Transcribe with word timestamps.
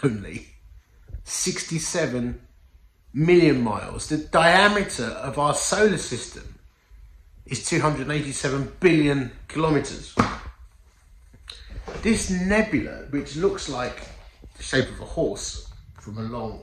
only 0.03 0.47
67 1.23 2.41
million 3.13 3.61
miles. 3.61 4.09
The 4.09 4.17
diameter 4.17 5.05
of 5.05 5.39
our 5.39 5.53
solar 5.53 5.97
system 5.97 6.58
is 7.49 7.65
287 7.65 8.73
billion 8.79 9.31
kilometers. 9.47 10.15
This 12.01 12.29
nebula, 12.29 13.07
which 13.09 13.35
looks 13.35 13.67
like 13.67 14.07
the 14.55 14.63
shape 14.63 14.87
of 14.89 14.99
a 15.01 15.05
horse 15.05 15.69
from 15.99 16.19
a 16.19 16.21
long 16.21 16.61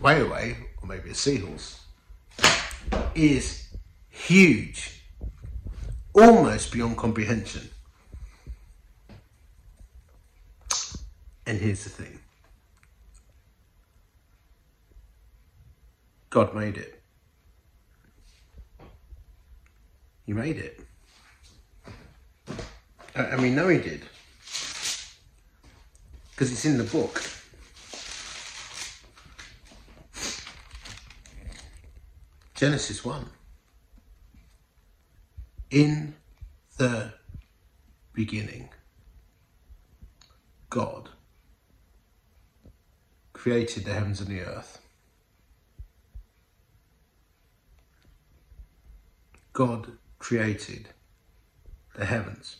way 0.00 0.20
away, 0.20 0.56
or 0.80 0.88
maybe 0.88 1.10
a 1.10 1.14
seahorse, 1.14 1.80
is 3.14 3.68
huge, 4.08 5.02
almost 6.14 6.72
beyond 6.72 6.96
comprehension. 6.96 7.68
And 11.46 11.60
here's 11.60 11.84
the 11.84 11.90
thing 11.90 12.18
God 16.30 16.54
made 16.54 16.76
it. 16.78 16.95
He 20.26 20.32
made 20.32 20.56
it. 20.56 20.80
And 23.14 23.40
we 23.40 23.50
know 23.50 23.68
he 23.68 23.78
did. 23.78 24.02
Because 26.32 26.52
it's 26.52 26.64
in 26.64 26.76
the 26.76 26.84
book. 26.84 27.22
Genesis 32.54 33.04
1. 33.04 33.24
In 35.70 36.14
the 36.76 37.12
beginning, 38.12 38.70
God 40.68 41.10
created 43.32 43.84
the 43.84 43.92
heavens 43.92 44.20
and 44.20 44.28
the 44.28 44.40
earth. 44.40 44.80
God 49.52 49.92
created 50.26 50.88
the 51.94 52.04
heavens. 52.04 52.56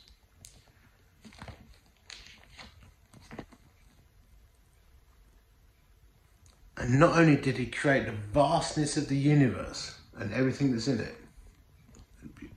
And 6.77 7.01
not 7.01 7.19
only 7.19 7.35
did 7.35 7.57
he 7.57 7.67
create 7.67 8.07
the 8.07 8.13
vastness 8.13 8.97
of 8.97 9.09
the 9.09 9.17
universe 9.17 9.99
and 10.17 10.33
everything 10.33 10.71
that's 10.71 10.87
in 10.87 11.01
it, 11.01 11.17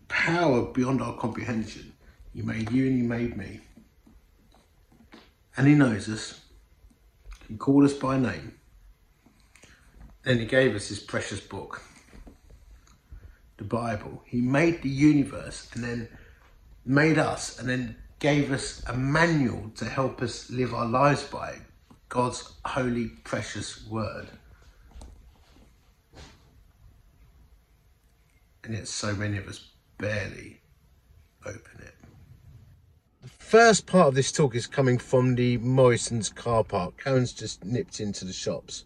power 0.10 0.62
beyond 0.62 1.02
our 1.02 1.18
comprehension, 1.18 1.92
he 2.32 2.44
made 2.44 2.70
you 2.70 2.86
and 2.86 3.02
he 3.02 3.08
made 3.08 3.36
me. 3.36 3.62
And 5.58 5.68
he 5.68 5.74
knows 5.74 6.08
us, 6.08 6.40
he 7.48 7.56
called 7.56 7.84
us 7.84 7.94
by 7.94 8.20
name. 8.20 8.54
And 10.24 10.40
he 10.40 10.46
gave 10.46 10.76
us 10.76 10.88
his 10.90 11.00
precious 11.00 11.40
book 11.40 11.82
the 13.60 13.66
Bible. 13.66 14.24
He 14.26 14.42
made 14.42 14.82
the 14.82 14.90
universe 14.90 15.70
and 15.74 15.84
then 15.84 16.08
made 16.86 17.20
us 17.20 17.60
and 17.60 17.70
then 17.70 17.96
gave 18.18 18.52
us 18.52 18.82
a 18.88 18.94
manual 18.98 19.70
to 19.76 19.86
help 19.86 20.22
us 20.22 20.50
live 20.50 20.74
our 20.74 20.88
lives 20.88 21.24
by 21.24 21.58
God's 22.08 22.54
holy, 22.66 23.10
precious 23.24 23.86
word. 23.88 24.28
And 28.64 28.74
yet, 28.74 28.88
so 28.88 29.14
many 29.14 29.38
of 29.38 29.48
us 29.48 29.70
barely 29.98 30.62
open 31.46 31.82
it. 31.82 31.96
The 33.22 33.30
first 33.30 33.86
part 33.86 34.08
of 34.08 34.16
this 34.16 34.32
talk 34.32 34.56
is 34.56 34.68
coming 34.68 34.98
from 34.98 35.36
the 35.36 35.58
Morrison's 35.58 36.30
car 36.30 36.64
park. 36.64 37.02
Karen's 37.04 37.34
just 37.34 37.66
nipped 37.66 38.00
into 38.00 38.26
the 38.26 38.34
shops, 38.34 38.86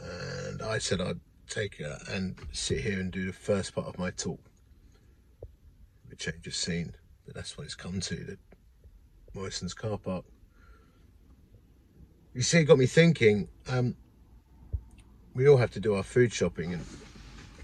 and 0.00 0.62
I 0.62 0.78
said 0.78 1.00
I'd 1.00 1.20
take 1.48 1.78
her 1.78 1.98
and 2.08 2.36
sit 2.52 2.80
here 2.80 3.00
and 3.00 3.10
do 3.10 3.26
the 3.26 3.32
first 3.32 3.74
part 3.74 3.86
of 3.86 3.98
my 3.98 4.10
talk. 4.10 4.40
A 6.12 6.16
change 6.16 6.46
of 6.46 6.54
scene, 6.54 6.94
but 7.26 7.34
that's 7.34 7.56
what 7.56 7.64
it's 7.64 7.74
come 7.74 8.00
to, 8.00 8.14
the 8.14 8.38
Morrison's 9.34 9.74
car 9.74 9.98
park. 9.98 10.24
You 12.34 12.42
see, 12.42 12.58
it 12.58 12.64
got 12.64 12.78
me 12.78 12.86
thinking, 12.86 13.48
um, 13.68 13.96
we 15.34 15.48
all 15.48 15.56
have 15.56 15.72
to 15.72 15.80
do 15.80 15.94
our 15.94 16.02
food 16.02 16.32
shopping 16.32 16.72
and 16.74 16.84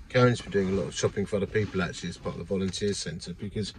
Karen's 0.09 0.41
been 0.41 0.51
doing 0.51 0.69
a 0.71 0.73
lot 0.73 0.89
of 0.89 0.95
shopping 0.95 1.25
for 1.25 1.37
other 1.37 1.47
people 1.47 1.83
actually 1.83 2.09
as 2.09 2.17
part 2.17 2.35
of 2.35 2.41
the 2.41 2.45
volunteer 2.45 2.95
centre 2.95 3.33
because 3.33 3.73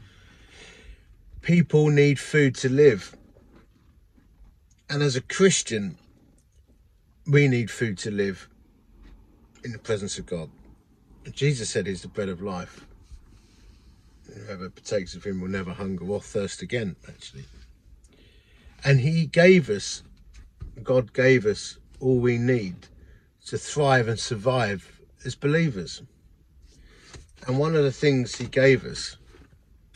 people 1.42 1.90
need 1.90 2.18
food 2.20 2.56
to 2.56 2.70
live. 2.70 3.16
And 4.90 5.04
as 5.04 5.18
a 5.18 5.22
Christian, 5.22 5.98
we 7.28 7.50
need 7.50 7.70
food 7.70 7.98
to 8.00 8.12
live 8.12 8.48
in 9.64 9.72
the 9.72 9.80
presence 9.80 10.18
of 10.18 10.26
God. 10.26 10.50
Jesus 11.32 11.70
said 11.70 11.88
he's 11.88 12.02
the 12.02 12.08
bread 12.08 12.30
of 12.30 12.42
life. 12.42 12.86
Whoever 14.34 14.70
partakes 14.70 15.14
of 15.14 15.24
him 15.24 15.42
will 15.42 15.50
never 15.50 15.74
hunger 15.74 16.06
or 16.06 16.22
thirst 16.22 16.62
again, 16.62 16.96
actually. 17.08 17.46
And 18.84 19.00
he 19.00 19.26
gave 19.26 19.70
us, 19.70 20.04
God 20.82 21.14
gave 21.14 21.46
us 21.46 21.78
all 22.00 22.18
we 22.18 22.38
need 22.38 22.88
to 23.48 23.58
thrive 23.58 24.08
and 24.08 24.20
survive 24.20 25.00
as 25.26 25.36
believers. 25.36 26.02
And 27.46 27.60
one 27.60 27.76
of 27.76 27.84
the 27.84 27.92
things 27.92 28.36
he 28.36 28.46
gave 28.46 28.86
us 28.86 29.18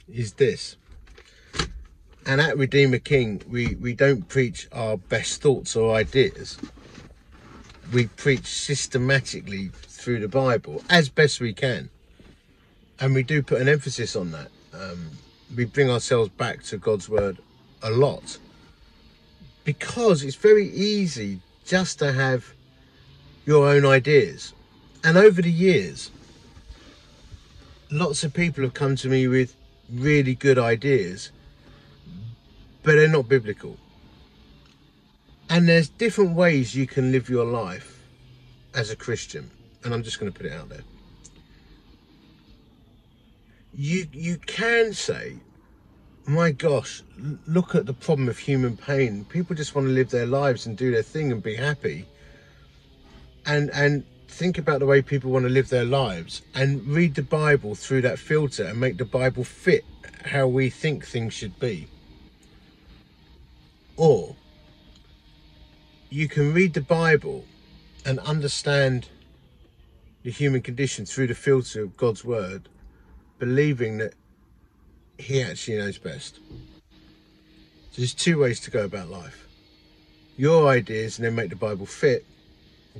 is 0.08 0.34
this. 0.34 0.76
And 2.28 2.42
at 2.42 2.58
Redeemer 2.58 3.00
King, 3.00 3.42
we, 3.48 3.76
we 3.76 3.94
don't 3.94 4.28
preach 4.28 4.68
our 4.72 4.98
best 4.98 5.42
thoughts 5.42 5.76
or 5.76 5.96
ideas 5.96 6.58
we 7.94 8.08
preach 8.08 8.46
systematically 8.46 9.70
through 9.88 10.20
the 10.20 10.28
Bible 10.28 10.84
as 10.90 11.10
best 11.10 11.40
we 11.40 11.54
can. 11.54 11.90
And 13.00 13.14
we 13.14 13.24
do 13.24 13.44
put 13.44 13.62
an 13.62 13.68
emphasis 13.68 14.16
on 14.16 14.32
that. 14.32 14.50
Um, 14.74 15.10
we 15.56 15.66
bring 15.66 15.90
ourselves 15.90 16.30
back 16.30 16.64
to 16.64 16.78
God's 16.78 17.10
word 17.10 17.38
a 17.82 17.90
lot 17.90 18.38
because 19.64 20.24
it's 20.24 20.36
very 20.36 20.70
easy 20.70 21.40
just 21.66 22.00
to 22.00 22.14
have 22.14 22.54
your 23.46 23.68
own 23.68 23.86
ideas. 23.86 24.54
And 25.04 25.18
over 25.18 25.42
the 25.42 25.52
years, 25.52 26.12
lots 27.92 28.24
of 28.24 28.34
people 28.34 28.64
have 28.64 28.74
come 28.74 28.96
to 28.98 29.10
me 29.10 29.28
with 29.28 29.56
really 29.92 30.36
good 30.36 30.58
ideas, 30.58 31.32
but 32.84 32.96
they're 32.96 33.08
not 33.08 33.28
biblical. 33.28 33.78
And 35.50 35.68
there's 35.68 35.90
different 35.90 36.36
ways 36.36 36.76
you 36.76 36.88
can 36.88 37.12
live 37.12 37.30
your 37.30 37.46
life 37.46 38.02
as 38.74 38.90
a 38.90 38.96
Christian. 38.96 39.50
And 39.84 39.94
I'm 39.94 40.04
just 40.04 40.20
going 40.20 40.32
to 40.32 40.38
put 40.38 40.48
it 40.48 40.54
out 40.54 40.70
there. 40.70 40.84
You, 43.74 44.08
you 44.12 44.38
can 44.38 44.94
say 44.94 45.38
my 46.28 46.52
gosh, 46.52 47.04
look 47.46 47.76
at 47.76 47.86
the 47.86 47.94
problem 47.94 48.28
of 48.28 48.38
human 48.38 48.76
pain. 48.76 49.26
People 49.26 49.56
just 49.56 49.76
want 49.76 49.88
to 49.88 49.94
live 49.94 50.10
their 50.10 50.26
lives 50.26 50.66
and 50.66 50.76
do 50.76 50.92
their 50.92 51.04
thing 51.04 51.32
and 51.32 51.42
be 51.42 51.56
happy. 51.56 52.06
And 53.46 53.70
and 53.72 54.04
think 54.28 54.58
about 54.58 54.80
the 54.80 54.86
way 54.86 55.02
people 55.02 55.32
want 55.32 55.44
to 55.44 55.50
live 55.50 55.70
their 55.70 55.86
lives 55.86 56.42
and 56.56 56.86
read 56.88 57.16
the 57.16 57.22
Bible 57.22 57.76
through 57.76 58.02
that 58.02 58.18
filter 58.18 58.66
and 58.66 58.80
make 58.80 58.98
the 58.98 59.06
Bible 59.06 59.44
fit 59.44 59.86
how 60.26 60.48
we 60.48 60.70
think 60.70 61.06
things 61.06 61.34
should 61.34 61.58
be. 61.60 61.88
Or 63.98 64.36
you 66.10 66.28
can 66.28 66.54
read 66.54 66.74
the 66.74 66.82
Bible 66.82 67.46
and 68.06 68.20
understand 68.20 69.10
the 70.24 70.32
human 70.32 70.62
condition 70.62 71.06
through 71.06 71.28
the 71.28 71.36
filter 71.36 71.84
of 71.84 71.98
God's 71.98 72.24
word, 72.24 72.68
believing 73.40 73.98
that 73.98 74.14
he 75.18 75.42
actually 75.42 75.78
knows 75.78 75.98
best. 75.98 76.40
So 77.92 77.98
there's 77.98 78.14
two 78.14 78.40
ways 78.40 78.60
to 78.62 78.72
go 78.72 78.86
about 78.86 79.10
life. 79.10 79.48
Your 80.38 80.68
ideas 80.68 81.18
and 81.18 81.26
then 81.26 81.36
make 81.36 81.50
the 81.50 81.56
Bible 81.56 81.86
fit, 81.86 82.26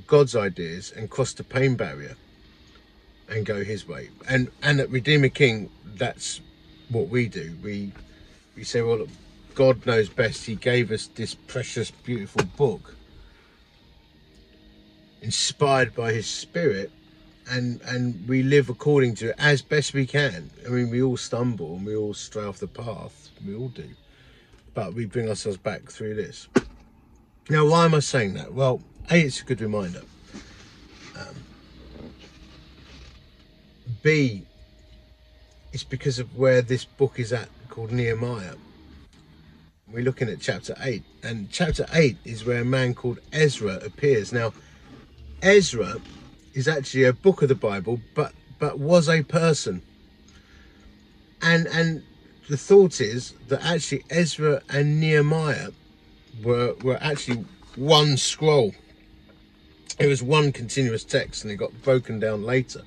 God's 0.06 0.34
ideas 0.36 0.92
and 0.92 1.10
cross 1.10 1.32
the 1.32 1.44
pain 1.44 1.74
barrier 1.74 2.16
and 3.28 3.44
go 3.44 3.62
his 3.64 3.86
way. 3.86 4.10
And 4.28 4.50
and 4.62 4.80
at 4.80 4.90
Redeemer 4.90 5.28
King, 5.28 5.70
that's 5.84 6.40
what 6.88 7.08
we 7.08 7.28
do. 7.28 7.56
We 7.62 7.92
we 8.54 8.64
say, 8.64 8.82
well, 8.82 9.06
God 9.54 9.84
knows 9.86 10.08
best. 10.08 10.44
He 10.44 10.54
gave 10.54 10.90
us 10.90 11.08
this 11.08 11.34
precious, 11.34 11.90
beautiful 11.90 12.44
book, 12.56 12.95
inspired 15.22 15.94
by 15.94 16.12
His 16.12 16.26
Spirit, 16.26 16.90
and 17.50 17.80
and 17.82 18.26
we 18.28 18.42
live 18.42 18.68
according 18.68 19.14
to 19.16 19.30
it 19.30 19.36
as 19.38 19.62
best 19.62 19.94
we 19.94 20.06
can. 20.06 20.50
I 20.66 20.70
mean, 20.70 20.90
we 20.90 21.02
all 21.02 21.16
stumble 21.16 21.76
and 21.76 21.86
we 21.86 21.96
all 21.96 22.14
stray 22.14 22.44
off 22.44 22.58
the 22.58 22.66
path. 22.66 23.30
We 23.46 23.54
all 23.54 23.68
do, 23.68 23.88
but 24.74 24.94
we 24.94 25.06
bring 25.06 25.28
ourselves 25.28 25.58
back 25.58 25.90
through 25.90 26.14
this. 26.14 26.48
Now, 27.48 27.66
why 27.66 27.84
am 27.84 27.94
I 27.94 28.00
saying 28.00 28.34
that? 28.34 28.52
Well, 28.52 28.80
a, 29.10 29.20
it's 29.20 29.40
a 29.40 29.44
good 29.44 29.60
reminder. 29.60 30.02
Um, 31.16 31.36
B, 34.02 34.42
it's 35.72 35.84
because 35.84 36.18
of 36.18 36.36
where 36.36 36.60
this 36.60 36.84
book 36.84 37.20
is 37.20 37.32
at, 37.32 37.48
called 37.68 37.92
Nehemiah. 37.92 38.54
We're 39.92 40.02
looking 40.02 40.28
at 40.28 40.40
chapter 40.40 40.74
8, 40.80 41.02
and 41.22 41.48
chapter 41.52 41.86
8 41.92 42.16
is 42.24 42.44
where 42.44 42.62
a 42.62 42.64
man 42.64 42.94
called 42.94 43.20
Ezra 43.32 43.76
appears. 43.84 44.32
Now, 44.32 44.52
Ezra 45.42 46.00
is 46.54 46.66
actually 46.66 47.04
a 47.04 47.12
book 47.12 47.42
of 47.42 47.48
the 47.48 47.54
Bible, 47.54 48.00
but 48.14 48.32
but 48.58 48.78
was 48.78 49.08
a 49.08 49.22
person. 49.22 49.82
And 51.42 51.66
and 51.66 52.02
the 52.48 52.56
thought 52.56 53.00
is 53.00 53.34
that 53.48 53.62
actually 53.64 54.04
Ezra 54.08 54.62
and 54.70 55.00
Nehemiah 55.00 55.70
were 56.42 56.74
were 56.82 56.98
actually 57.00 57.44
one 57.76 58.16
scroll. 58.16 58.74
It 59.98 60.06
was 60.06 60.22
one 60.22 60.52
continuous 60.52 61.04
text, 61.04 61.44
and 61.44 61.52
it 61.52 61.56
got 61.56 61.72
broken 61.82 62.18
down 62.18 62.42
later. 62.42 62.82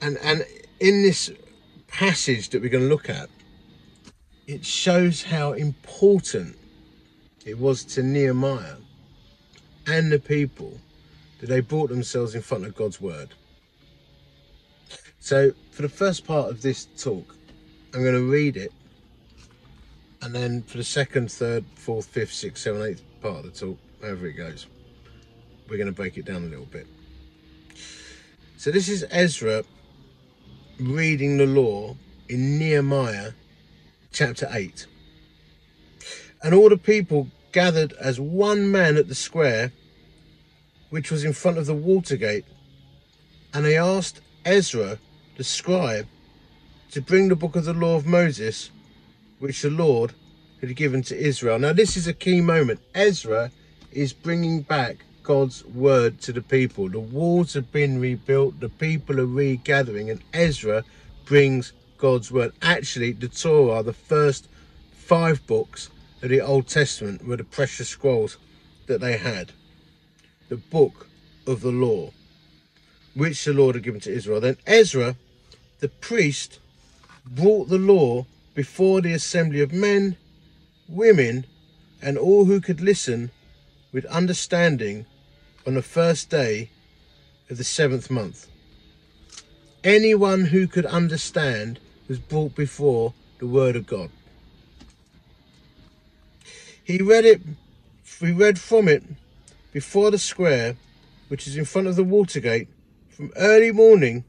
And 0.00 0.16
and 0.22 0.44
in 0.80 1.02
this 1.02 1.30
passage 1.88 2.48
that 2.50 2.62
we're 2.62 2.70
going 2.70 2.84
to 2.84 2.88
look 2.88 3.10
at, 3.10 3.28
it 4.46 4.64
shows 4.64 5.22
how 5.22 5.52
important 5.52 6.56
it 7.44 7.58
was 7.58 7.84
to 7.84 8.02
Nehemiah 8.02 8.76
and 9.90 10.12
the 10.12 10.18
people 10.18 10.78
that 11.40 11.48
they 11.48 11.60
brought 11.60 11.90
themselves 11.90 12.34
in 12.34 12.42
front 12.42 12.64
of 12.64 12.76
God's 12.76 13.00
word. 13.00 13.30
So, 15.18 15.52
for 15.72 15.82
the 15.82 15.88
first 15.88 16.24
part 16.26 16.48
of 16.48 16.62
this 16.62 16.86
talk, 16.96 17.34
I'm 17.92 18.02
going 18.02 18.14
to 18.14 18.30
read 18.30 18.56
it, 18.56 18.72
and 20.22 20.34
then 20.34 20.62
for 20.62 20.76
the 20.76 20.84
second, 20.84 21.30
third, 21.30 21.64
fourth, 21.74 22.06
fifth, 22.06 22.32
sixth, 22.32 22.62
seventh, 22.62 22.84
eighth 22.84 23.02
part 23.20 23.44
of 23.44 23.44
the 23.44 23.50
talk, 23.50 23.78
however 24.00 24.26
it 24.26 24.34
goes, 24.34 24.66
we're 25.68 25.76
going 25.76 25.86
to 25.86 25.92
break 25.92 26.16
it 26.16 26.24
down 26.24 26.44
a 26.44 26.46
little 26.46 26.66
bit. 26.66 26.86
So, 28.56 28.70
this 28.70 28.88
is 28.88 29.04
Ezra 29.10 29.64
reading 30.78 31.36
the 31.36 31.46
law 31.46 31.96
in 32.28 32.58
Nehemiah 32.58 33.32
chapter 34.12 34.48
8. 34.50 34.86
And 36.42 36.54
all 36.54 36.68
the 36.68 36.78
people 36.78 37.28
gathered 37.52 37.92
as 37.94 38.20
one 38.20 38.70
man 38.70 38.96
at 38.96 39.08
the 39.08 39.14
square, 39.14 39.72
which 40.90 41.10
was 41.10 41.24
in 41.24 41.32
front 41.32 41.58
of 41.58 41.66
the 41.66 41.74
water 41.74 42.16
gate, 42.16 42.44
and 43.54 43.64
they 43.64 43.76
asked 43.76 44.20
Ezra, 44.44 44.98
the 45.36 45.44
scribe, 45.44 46.06
to 46.90 47.00
bring 47.00 47.28
the 47.28 47.36
book 47.36 47.56
of 47.56 47.64
the 47.64 47.72
law 47.72 47.96
of 47.96 48.06
Moses, 48.06 48.70
which 49.38 49.62
the 49.62 49.70
Lord 49.70 50.12
had 50.60 50.74
given 50.76 51.02
to 51.04 51.16
Israel. 51.16 51.58
Now, 51.58 51.72
this 51.72 51.96
is 51.96 52.06
a 52.06 52.12
key 52.12 52.40
moment. 52.40 52.80
Ezra 52.94 53.50
is 53.92 54.12
bringing 54.12 54.62
back 54.62 55.04
God's 55.22 55.64
word 55.64 56.20
to 56.22 56.32
the 56.32 56.42
people. 56.42 56.88
The 56.88 57.00
walls 57.00 57.54
have 57.54 57.70
been 57.72 58.00
rebuilt, 58.00 58.60
the 58.60 58.68
people 58.68 59.20
are 59.20 59.26
regathering, 59.26 60.10
and 60.10 60.22
Ezra 60.32 60.84
brings 61.24 61.72
God's 61.98 62.32
word. 62.32 62.52
Actually, 62.62 63.12
the 63.12 63.28
Torah, 63.28 63.82
the 63.82 63.92
first 63.92 64.48
five 64.92 65.46
books 65.46 65.90
of 66.22 66.30
the 66.30 66.40
Old 66.40 66.66
Testament, 66.66 67.26
were 67.26 67.36
the 67.36 67.44
precious 67.44 67.88
scrolls 67.88 68.36
that 68.86 69.00
they 69.00 69.16
had. 69.16 69.52
The 70.50 70.56
book 70.56 71.06
of 71.46 71.60
the 71.60 71.70
law, 71.70 72.10
which 73.14 73.44
the 73.44 73.52
Lord 73.52 73.76
had 73.76 73.84
given 73.84 74.00
to 74.00 74.12
Israel. 74.12 74.40
Then 74.40 74.56
Ezra, 74.66 75.14
the 75.78 75.88
priest, 75.88 76.58
brought 77.24 77.68
the 77.68 77.78
law 77.78 78.26
before 78.52 79.00
the 79.00 79.12
assembly 79.12 79.60
of 79.60 79.72
men, 79.72 80.16
women, 80.88 81.46
and 82.02 82.18
all 82.18 82.46
who 82.46 82.60
could 82.60 82.80
listen 82.80 83.30
with 83.92 84.04
understanding 84.06 85.06
on 85.64 85.74
the 85.74 85.82
first 85.82 86.30
day 86.30 86.70
of 87.48 87.56
the 87.56 87.62
seventh 87.62 88.10
month. 88.10 88.48
Anyone 89.84 90.46
who 90.46 90.66
could 90.66 90.84
understand 90.84 91.78
was 92.08 92.18
brought 92.18 92.56
before 92.56 93.14
the 93.38 93.46
word 93.46 93.76
of 93.76 93.86
God. 93.86 94.10
He 96.82 96.98
read 97.00 97.24
it, 97.24 97.40
we 98.20 98.32
read 98.32 98.58
from 98.58 98.88
it 98.88 99.04
before 99.72 100.10
the 100.10 100.18
square, 100.18 100.76
which 101.28 101.46
is 101.46 101.56
in 101.56 101.64
front 101.64 101.86
of 101.86 101.96
the 101.96 102.04
water 102.04 102.40
gate, 102.40 102.68
from 103.08 103.32
early 103.36 103.72
morning 103.72 104.24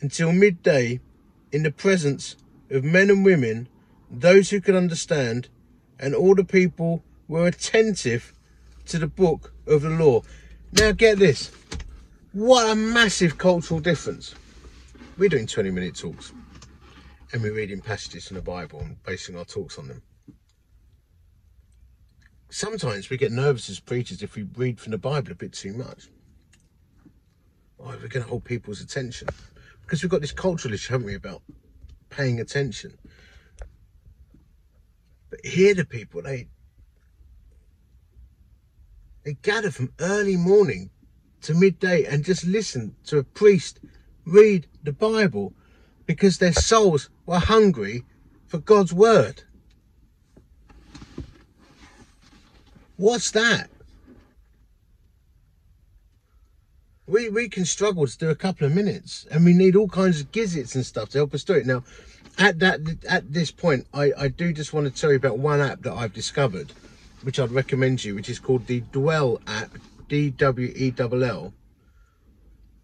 until 0.00 0.32
midday, 0.32 1.00
in 1.50 1.62
the 1.62 1.70
presence 1.70 2.36
of 2.70 2.84
men 2.84 3.10
and 3.10 3.24
women, 3.24 3.68
those 4.10 4.50
who 4.50 4.60
could 4.60 4.74
understand, 4.74 5.48
and 5.98 6.14
all 6.14 6.34
the 6.34 6.44
people 6.44 7.02
were 7.26 7.46
attentive 7.46 8.32
to 8.86 8.98
the 8.98 9.06
book 9.06 9.52
of 9.66 9.82
the 9.82 9.90
law. 9.90 10.22
Now, 10.72 10.92
get 10.92 11.18
this 11.18 11.50
what 12.32 12.70
a 12.70 12.74
massive 12.74 13.38
cultural 13.38 13.80
difference. 13.80 14.34
We're 15.16 15.30
doing 15.30 15.46
20 15.46 15.70
minute 15.70 15.96
talks 15.96 16.32
and 17.32 17.42
we're 17.42 17.54
reading 17.54 17.80
passages 17.80 18.28
from 18.28 18.36
the 18.36 18.42
Bible 18.42 18.80
and 18.80 19.02
basing 19.02 19.36
our 19.36 19.44
talks 19.44 19.78
on 19.78 19.88
them. 19.88 20.02
Sometimes 22.50 23.10
we 23.10 23.16
get 23.16 23.32
nervous 23.32 23.68
as 23.68 23.78
preachers 23.78 24.22
if 24.22 24.34
we 24.34 24.44
read 24.56 24.80
from 24.80 24.92
the 24.92 24.98
Bible 24.98 25.32
a 25.32 25.34
bit 25.34 25.52
too 25.52 25.74
much. 25.74 26.08
Oh, 27.78 27.96
we're 28.00 28.08
going 28.08 28.24
to 28.24 28.28
hold 28.28 28.44
people's 28.44 28.80
attention. 28.80 29.28
Because 29.82 30.02
we've 30.02 30.10
got 30.10 30.20
this 30.20 30.32
cultural 30.32 30.74
issue, 30.74 30.92
haven't 30.92 31.06
we, 31.06 31.14
about 31.14 31.42
paying 32.10 32.40
attention. 32.40 32.98
But 35.30 35.44
here 35.44 35.74
the 35.74 35.84
people, 35.84 36.22
they 36.22 36.48
they 39.24 39.34
gather 39.34 39.70
from 39.70 39.92
early 40.00 40.36
morning 40.36 40.90
to 41.42 41.52
midday 41.52 42.04
and 42.04 42.24
just 42.24 42.46
listen 42.46 42.96
to 43.04 43.18
a 43.18 43.24
priest 43.24 43.78
read 44.24 44.66
the 44.82 44.92
Bible 44.92 45.52
because 46.06 46.38
their 46.38 46.52
souls 46.52 47.10
were 47.26 47.38
hungry 47.38 48.04
for 48.46 48.58
God's 48.58 48.92
word. 48.92 49.42
What's 52.98 53.30
that? 53.30 53.70
We, 57.06 57.28
we 57.28 57.48
can 57.48 57.64
struggle 57.64 58.06
to 58.06 58.18
do 58.18 58.28
a 58.28 58.34
couple 58.34 58.66
of 58.66 58.74
minutes 58.74 59.24
and 59.30 59.44
we 59.44 59.54
need 59.54 59.76
all 59.76 59.88
kinds 59.88 60.20
of 60.20 60.32
gizzits 60.32 60.74
and 60.74 60.84
stuff 60.84 61.10
to 61.10 61.18
help 61.18 61.32
us 61.32 61.44
do 61.44 61.54
it. 61.54 61.64
Now, 61.64 61.84
at 62.36 62.58
that 62.58 62.80
at 63.08 63.32
this 63.32 63.52
point, 63.52 63.86
I, 63.94 64.12
I 64.18 64.28
do 64.28 64.52
just 64.52 64.72
want 64.72 64.92
to 64.92 65.00
tell 65.00 65.10
you 65.10 65.16
about 65.16 65.38
one 65.38 65.60
app 65.60 65.82
that 65.82 65.92
I've 65.92 66.12
discovered, 66.12 66.72
which 67.22 67.38
I'd 67.38 67.52
recommend 67.52 68.04
you, 68.04 68.16
which 68.16 68.28
is 68.28 68.40
called 68.40 68.66
the 68.66 68.80
Dwell 68.92 69.40
app, 69.46 69.70
D-W-E-L-L. 70.08 71.54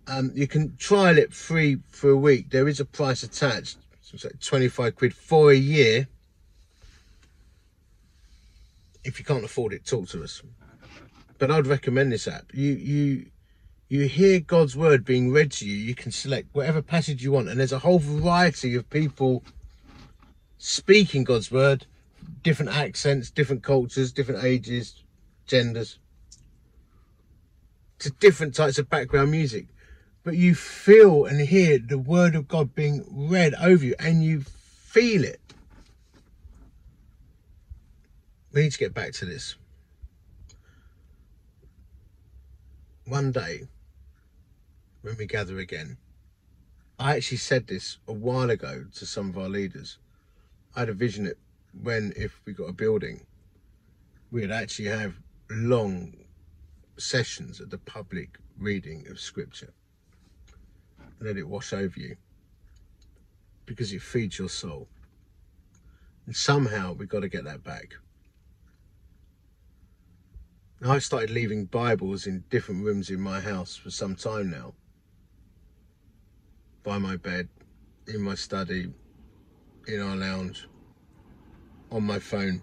Um, 0.07 0.31
you 0.35 0.47
can 0.47 0.77
trial 0.77 1.19
it 1.19 1.33
free 1.33 1.79
for 1.89 2.11
a 2.11 2.17
week. 2.17 2.51
There 2.51 2.69
is 2.69 2.79
a 2.79 2.85
price 2.85 3.25
attached. 3.25 3.79
So 4.01 4.15
it's 4.15 4.25
like 4.25 4.41
25 4.41 4.95
quid 4.95 5.15
for 5.15 5.51
a 5.51 5.57
year. 5.57 6.07
If 9.05 9.19
you 9.19 9.25
can't 9.25 9.45
afford 9.45 9.73
it, 9.73 9.85
talk 9.85 10.09
to 10.09 10.25
us. 10.25 10.43
But 11.39 11.51
I'd 11.51 11.67
recommend 11.67 12.13
this 12.13 12.27
app. 12.27 12.47
You 12.55 12.73
you 12.73 13.27
you 13.89 14.09
hear 14.09 14.41
God's 14.41 14.77
word 14.77 15.05
being 15.05 15.31
read 15.31 15.53
to 15.53 15.69
you. 15.69 15.77
You 15.77 15.95
can 15.95 16.11
select 16.11 16.49
whatever 16.53 16.83
passage 16.83 17.23
you 17.23 17.33
want, 17.33 17.49
and 17.49 17.61
there's 17.61 17.73
a 17.73 17.81
whole 17.81 17.99
variety 17.99 18.75
of 18.75 18.89
people 18.89 19.45
speaking 20.59 21.25
God's 21.25 21.51
word, 21.51 21.87
different 22.43 22.75
accents, 22.75 23.31
different 23.31 23.63
cultures, 23.63 24.13
different 24.13 24.43
ages, 24.43 25.03
genders, 25.47 25.99
to 27.99 28.11
different 28.11 28.55
types 28.55 28.79
of 28.79 28.89
background 28.89 29.31
music. 29.31 29.67
But 30.23 30.37
you 30.37 30.55
feel 30.55 31.27
and 31.27 31.39
hear 31.41 31.79
the 31.79 31.99
word 31.99 32.35
of 32.35 32.49
God 32.49 32.75
being 32.75 33.05
read 33.11 33.55
over 33.61 33.85
you 33.85 33.95
and 33.99 34.25
you 34.25 34.41
feel 34.41 35.23
it. 35.23 35.41
We 38.55 38.63
need 38.63 38.73
to 38.73 38.79
get 38.79 38.95
back 38.95 39.11
to 39.15 39.27
this. 39.27 39.57
One 43.05 43.33
day, 43.33 43.67
when 45.03 45.17
we 45.19 45.27
gather 45.27 45.59
again, 45.59 45.97
I 46.97 47.17
actually 47.17 47.39
said 47.39 47.67
this 47.67 47.99
a 48.07 48.13
while 48.13 48.51
ago 48.51 48.85
to 48.95 49.07
some 49.07 49.29
of 49.29 49.37
our 49.37 49.49
leaders. 49.49 49.99
I 50.77 50.81
had 50.81 50.89
a 50.89 50.93
vision 50.93 51.25
that 51.25 51.37
when, 51.83 52.13
if 52.17 52.41
we 52.45 52.53
got 52.53 52.69
a 52.69 52.73
building, 52.73 53.27
we'd 54.31 54.53
actually 54.53 54.89
have 54.89 55.15
long 55.51 56.15
sessions 56.97 57.61
at 57.61 57.71
the 57.71 57.79
public 57.79 58.39
reading 58.57 59.05
of 59.11 59.19
scripture. 59.19 59.73
Let 61.21 61.37
it 61.37 61.49
wash 61.49 61.73
over 61.73 61.99
you 61.99 62.17
because 63.67 63.93
it 63.93 64.01
feeds 64.01 64.39
your 64.39 64.49
soul. 64.49 64.87
And 66.27 66.37
somehow 66.37 66.93
we've 66.93 67.09
got 67.09 67.21
to 67.21 67.29
get 67.29 67.43
that 67.45 67.65
back. 67.65 67.95
Now, 70.85 70.93
I've 70.93 71.03
started 71.03 71.31
leaving 71.31 71.65
Bibles 71.65 72.27
in 72.27 72.45
different 72.51 72.85
rooms 72.85 73.09
in 73.09 73.19
my 73.19 73.41
house 73.41 73.75
for 73.75 73.89
some 73.89 74.15
time 74.15 74.51
now 74.51 74.75
by 76.83 76.99
my 76.99 77.17
bed, 77.17 77.49
in 78.07 78.21
my 78.21 78.35
study, 78.35 78.93
in 79.89 80.03
our 80.03 80.15
lounge, 80.15 80.69
on 81.91 82.03
my 82.03 82.19
phone, 82.19 82.61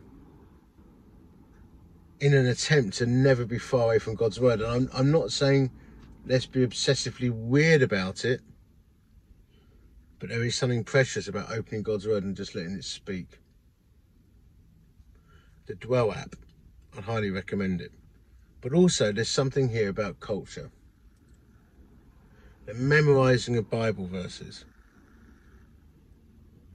in 2.20 2.36
an 2.36 2.46
attempt 2.46 2.98
to 2.98 3.08
never 3.08 3.44
be 3.44 3.58
far 3.58 3.86
away 3.86 3.98
from 3.98 4.14
God's 4.14 4.40
word. 4.40 4.62
And 4.62 4.72
I'm, 4.72 4.90
I'm 4.94 5.12
not 5.12 5.32
saying 5.32 5.72
let's 6.28 6.46
be 6.46 6.64
obsessively 6.64 7.32
weird 7.32 7.82
about 7.82 8.24
it, 8.24 8.42
but 10.20 10.30
there 10.30 10.44
is 10.44 10.56
something 10.56 10.84
precious 10.84 11.28
about 11.28 11.52
opening 11.52 11.82
God's 11.82 12.06
word 12.06 12.24
and 12.24 12.38
just 12.38 12.54
letting 12.54 12.76
it 12.76 12.84
speak. 12.84 13.40
The 15.66 15.74
Dwell 15.74 16.12
app, 16.12 16.36
I 16.96 17.02
highly 17.02 17.32
recommend 17.32 17.82
it. 17.82 17.92
But 18.62 18.74
also, 18.74 19.12
there's 19.12 19.30
something 19.30 19.70
here 19.70 19.90
about 19.90 20.20
culture 20.20 20.72
the 22.68 22.74
memorizing 22.76 23.58
of 23.58 23.70
Bible 23.70 24.06
verses, 24.06 24.66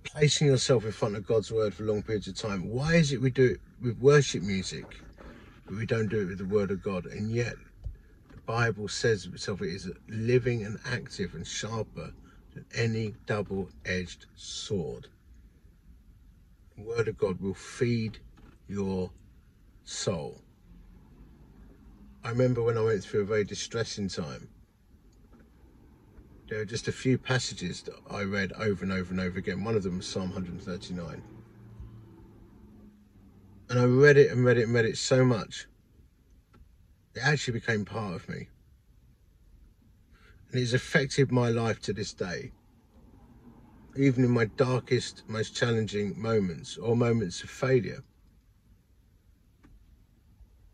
placing 0.02 0.48
yourself 0.48 0.84
in 0.84 0.92
front 0.92 1.16
of 1.16 1.26
God's 1.26 1.50
word 1.50 1.72
for 1.72 1.84
long 1.84 2.02
periods 2.02 2.26
of 2.28 2.34
time. 2.34 2.68
Why 2.68 2.96
is 2.96 3.12
it 3.12 3.20
we 3.20 3.30
do 3.30 3.52
it 3.52 3.60
with 3.80 3.98
worship 3.98 4.42
music, 4.42 5.00
but 5.64 5.76
we 5.76 5.86
don't 5.86 6.08
do 6.08 6.22
it 6.22 6.26
with 6.26 6.38
the 6.38 6.44
word 6.44 6.70
of 6.70 6.82
God? 6.82 7.06
And 7.06 7.30
yet, 7.30 7.54
the 8.30 8.36
Bible 8.38 8.88
says 8.88 9.26
of 9.26 9.34
itself 9.34 9.62
it 9.62 9.68
is 9.68 9.90
living 10.08 10.64
and 10.64 10.78
active 10.84 11.34
and 11.34 11.46
sharper 11.46 12.12
than 12.52 12.66
any 12.74 13.14
double 13.26 13.70
edged 13.84 14.26
sword. 14.34 15.06
The 16.76 16.82
word 16.82 17.08
of 17.08 17.16
God 17.16 17.40
will 17.40 17.54
feed 17.54 18.18
your 18.68 19.10
soul. 19.84 20.42
I 22.26 22.30
remember 22.30 22.60
when 22.60 22.76
I 22.76 22.82
went 22.82 23.04
through 23.04 23.20
a 23.20 23.24
very 23.24 23.44
distressing 23.44 24.08
time 24.08 24.48
there 26.48 26.60
are 26.60 26.64
just 26.64 26.88
a 26.88 26.92
few 26.92 27.18
passages 27.18 27.82
that 27.82 27.94
I 28.10 28.22
read 28.22 28.52
over 28.52 28.84
and 28.84 28.92
over 28.92 29.12
and 29.12 29.20
over 29.20 29.38
again. 29.38 29.64
One 29.64 29.74
of 29.74 29.82
them 29.82 29.98
was 29.98 30.06
Psalm 30.06 30.30
139. 30.30 31.22
And 33.68 33.78
I 33.78 33.84
read 33.84 34.16
it 34.16 34.30
and 34.30 34.44
read 34.44 34.58
it 34.58 34.64
and 34.64 34.74
read 34.74 34.84
it 34.84 34.96
so 34.96 35.24
much, 35.24 35.66
it 37.14 37.20
actually 37.22 37.58
became 37.58 37.84
part 37.84 38.14
of 38.14 38.28
me. 38.28 38.48
And 40.50 40.60
it's 40.60 40.72
affected 40.72 41.32
my 41.32 41.48
life 41.48 41.80
to 41.82 41.92
this 41.92 42.12
day. 42.12 42.52
Even 43.96 44.24
in 44.24 44.30
my 44.30 44.44
darkest, 44.44 45.22
most 45.26 45.56
challenging 45.56 46.20
moments 46.20 46.76
or 46.76 46.96
moments 46.96 47.42
of 47.42 47.50
failure, 47.50 48.04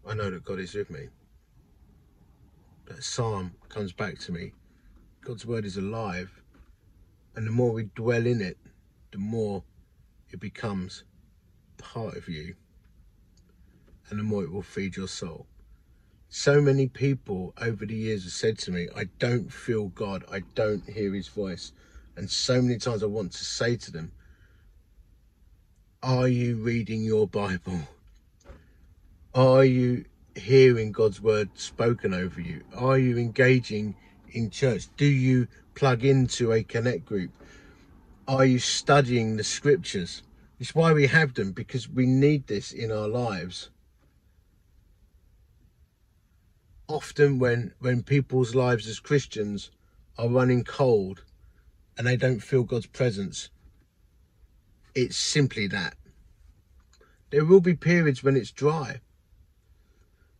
I 0.07 0.15
know 0.15 0.31
that 0.31 0.45
God 0.45 0.59
is 0.59 0.75
with 0.75 0.91
me. 0.91 1.09
That 2.87 3.03
psalm 3.03 3.55
comes 3.69 3.93
back 3.93 4.19
to 4.21 4.33
me 4.33 4.53
God's 5.23 5.47
word 5.47 5.65
is 5.65 5.77
alive, 5.77 6.43
and 7.37 7.47
the 7.47 7.53
more 7.53 7.73
we 7.73 7.85
dwell 7.95 8.27
in 8.27 8.41
it, 8.41 8.59
the 9.13 9.19
more 9.19 9.63
it 10.31 10.41
becomes 10.41 11.05
part 11.79 12.17
of 12.17 12.29
you, 12.29 12.57
and 14.11 14.19
the 14.19 14.25
more 14.25 14.43
it 14.43 14.51
will 14.51 14.63
feed 14.63 14.97
your 14.97 15.07
soul. 15.07 15.47
So 16.29 16.61
many 16.61 16.89
people 16.89 17.55
over 17.61 17.87
the 17.87 17.95
years 17.95 18.25
have 18.25 18.33
said 18.33 18.59
to 18.61 18.73
me, 18.73 18.89
I 18.97 19.05
don't 19.21 19.53
feel 19.53 19.89
God, 19.89 20.25
I 20.33 20.41
don't 20.55 20.89
hear 20.89 21.15
his 21.15 21.29
voice. 21.29 21.73
And 22.17 22.29
so 22.29 22.61
many 22.61 22.79
times 22.79 23.03
I 23.03 23.07
want 23.07 23.33
to 23.33 23.45
say 23.45 23.77
to 23.77 23.93
them, 23.93 24.11
Are 26.03 26.27
you 26.27 26.57
reading 26.57 27.05
your 27.05 27.29
Bible? 27.29 27.81
Are 29.35 29.65
you 29.65 30.05
hearing 30.35 30.93
God's 30.93 31.21
word 31.21 31.51
spoken 31.55 32.15
over 32.15 32.41
you? 32.41 32.63
Are 32.75 32.99
you 32.99 33.19
engaging 33.19 33.95
in 34.31 34.51
church? 34.51 34.89
Do 34.97 35.07
you 35.07 35.49
plug 35.75 36.05
into 36.05 36.53
a 36.53 36.63
connect 36.63 37.07
group? 37.07 37.31
Are 38.27 38.45
you 38.45 38.59
studying 38.59 39.37
the 39.37 39.45
scriptures? 39.45 40.23
It's 40.59 40.75
why 40.75 40.93
we 40.93 41.09
have 41.09 41.35
them 41.35 41.53
because 41.53 41.89
we 41.89 42.07
need 42.07 42.47
this 42.47 42.73
in 42.73 42.93
our 42.93 43.09
lives. 43.09 43.71
Often 46.89 47.39
when 47.39 47.75
when 47.81 48.03
people's 48.03 48.55
lives 48.55 48.87
as 48.87 49.01
Christians 49.01 49.71
are 50.19 50.29
running 50.29 50.63
cold 50.63 51.25
and 51.97 52.07
they 52.07 52.17
don't 52.17 52.41
feel 52.41 52.63
God's 52.63 52.87
presence, 52.87 53.49
it's 54.95 55.17
simply 55.17 55.67
that. 55.69 55.97
There 57.31 57.45
will 57.45 57.61
be 57.61 57.75
periods 57.75 58.23
when 58.23 58.37
it's 58.37 58.51
dry. 58.51 59.01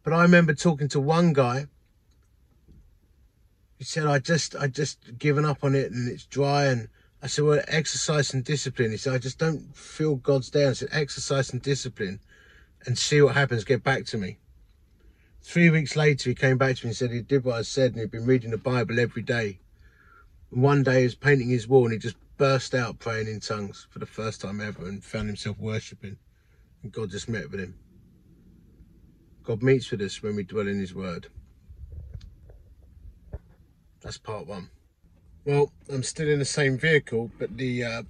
But 0.03 0.13
I 0.13 0.23
remember 0.23 0.55
talking 0.55 0.89
to 0.89 1.01
one 1.01 1.33
guy 1.33 1.67
he 3.83 3.85
said, 3.85 4.07
I 4.07 4.21
just, 4.21 4.55
I 4.55 4.69
just 4.69 5.19
given 5.19 5.45
up 5.45 5.65
on 5.65 5.75
it 5.75 5.91
and 5.91 6.09
it's 6.09 6.25
dry. 6.25 6.67
And 6.67 6.87
I 7.21 7.27
said, 7.27 7.45
well, 7.45 7.61
exercise 7.67 8.33
and 8.33 8.45
discipline. 8.45 8.93
He 8.93 8.97
said, 8.97 9.13
I 9.13 9.19
just 9.19 9.41
don't 9.41 9.75
feel 9.75 10.15
God's 10.15 10.51
there. 10.51 10.71
I 10.71 10.75
said, 10.75 10.91
exercise 10.93 11.53
and 11.53 11.61
discipline 11.61 12.21
and 12.87 12.97
see 12.97 13.21
what 13.21 13.35
happens. 13.35 13.65
Get 13.65 13.83
back 13.83 14.05
to 14.07 14.19
me. 14.19 14.39
Three 15.41 15.69
weeks 15.69 15.97
later, 15.97 16.31
he 16.31 16.37
came 16.37 16.59
back 16.59 16.77
to 16.77 16.87
me 16.87 16.91
and 16.91 16.97
said 16.97 17.11
he 17.11 17.23
did 17.23 17.43
what 17.43 17.57
I 17.57 17.63
said 17.63 17.91
and 17.91 18.01
he'd 18.01 18.13
been 18.13 18.25
reading 18.25 18.53
the 18.53 18.57
Bible 18.57 19.01
every 19.01 19.23
day. 19.23 19.59
One 20.51 20.85
day 20.85 20.99
he 20.99 21.05
was 21.07 21.17
painting 21.17 21.49
his 21.49 21.67
wall 21.67 21.87
and 21.87 21.93
he 21.93 21.99
just 21.99 22.15
burst 22.39 22.77
out 22.77 23.01
praying 23.01 23.27
in 23.27 23.41
tongues 23.41 23.89
for 23.91 23.99
the 23.99 24.07
first 24.07 24.43
time 24.43 24.61
ever 24.61 24.87
and 24.87 25.03
found 25.03 25.27
himself 25.27 25.59
worshipping. 25.59 26.19
And 26.85 26.93
God 26.93 27.11
just 27.11 27.29
met 27.29 27.51
with 27.51 27.59
him. 27.59 27.75
God 29.45 29.63
meets 29.63 29.91
with 29.91 30.01
us 30.01 30.23
when 30.23 30.37
we 30.37 30.45
dwell 30.45 30.69
in 30.69 30.79
his 30.79 30.95
word. 30.95 31.27
That's 34.01 34.19
part 34.19 34.47
one. 34.47 34.71
Well, 35.45 35.73
I'm 35.93 36.05
still 36.05 36.29
in 36.29 36.39
the 36.39 36.45
same 36.45 36.79
vehicle, 36.79 37.31
but 37.39 37.57
the 37.57 37.85
uh, 37.85 38.03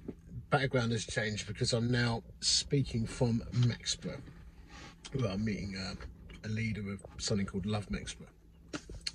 background 0.51 0.91
has 0.91 1.05
changed 1.05 1.47
because 1.47 1.73
I'm 1.73 1.91
now 1.91 2.21
speaking 2.39 3.07
from 3.07 3.41
Mexborough. 3.53 4.21
Well, 5.15 5.31
I'm 5.31 5.43
meeting 5.43 5.75
uh, 5.75 5.95
a 6.45 6.49
leader 6.49 6.91
of 6.91 7.03
something 7.17 7.47
called 7.47 7.65
Love 7.65 7.87
Mexborough. 7.89 8.27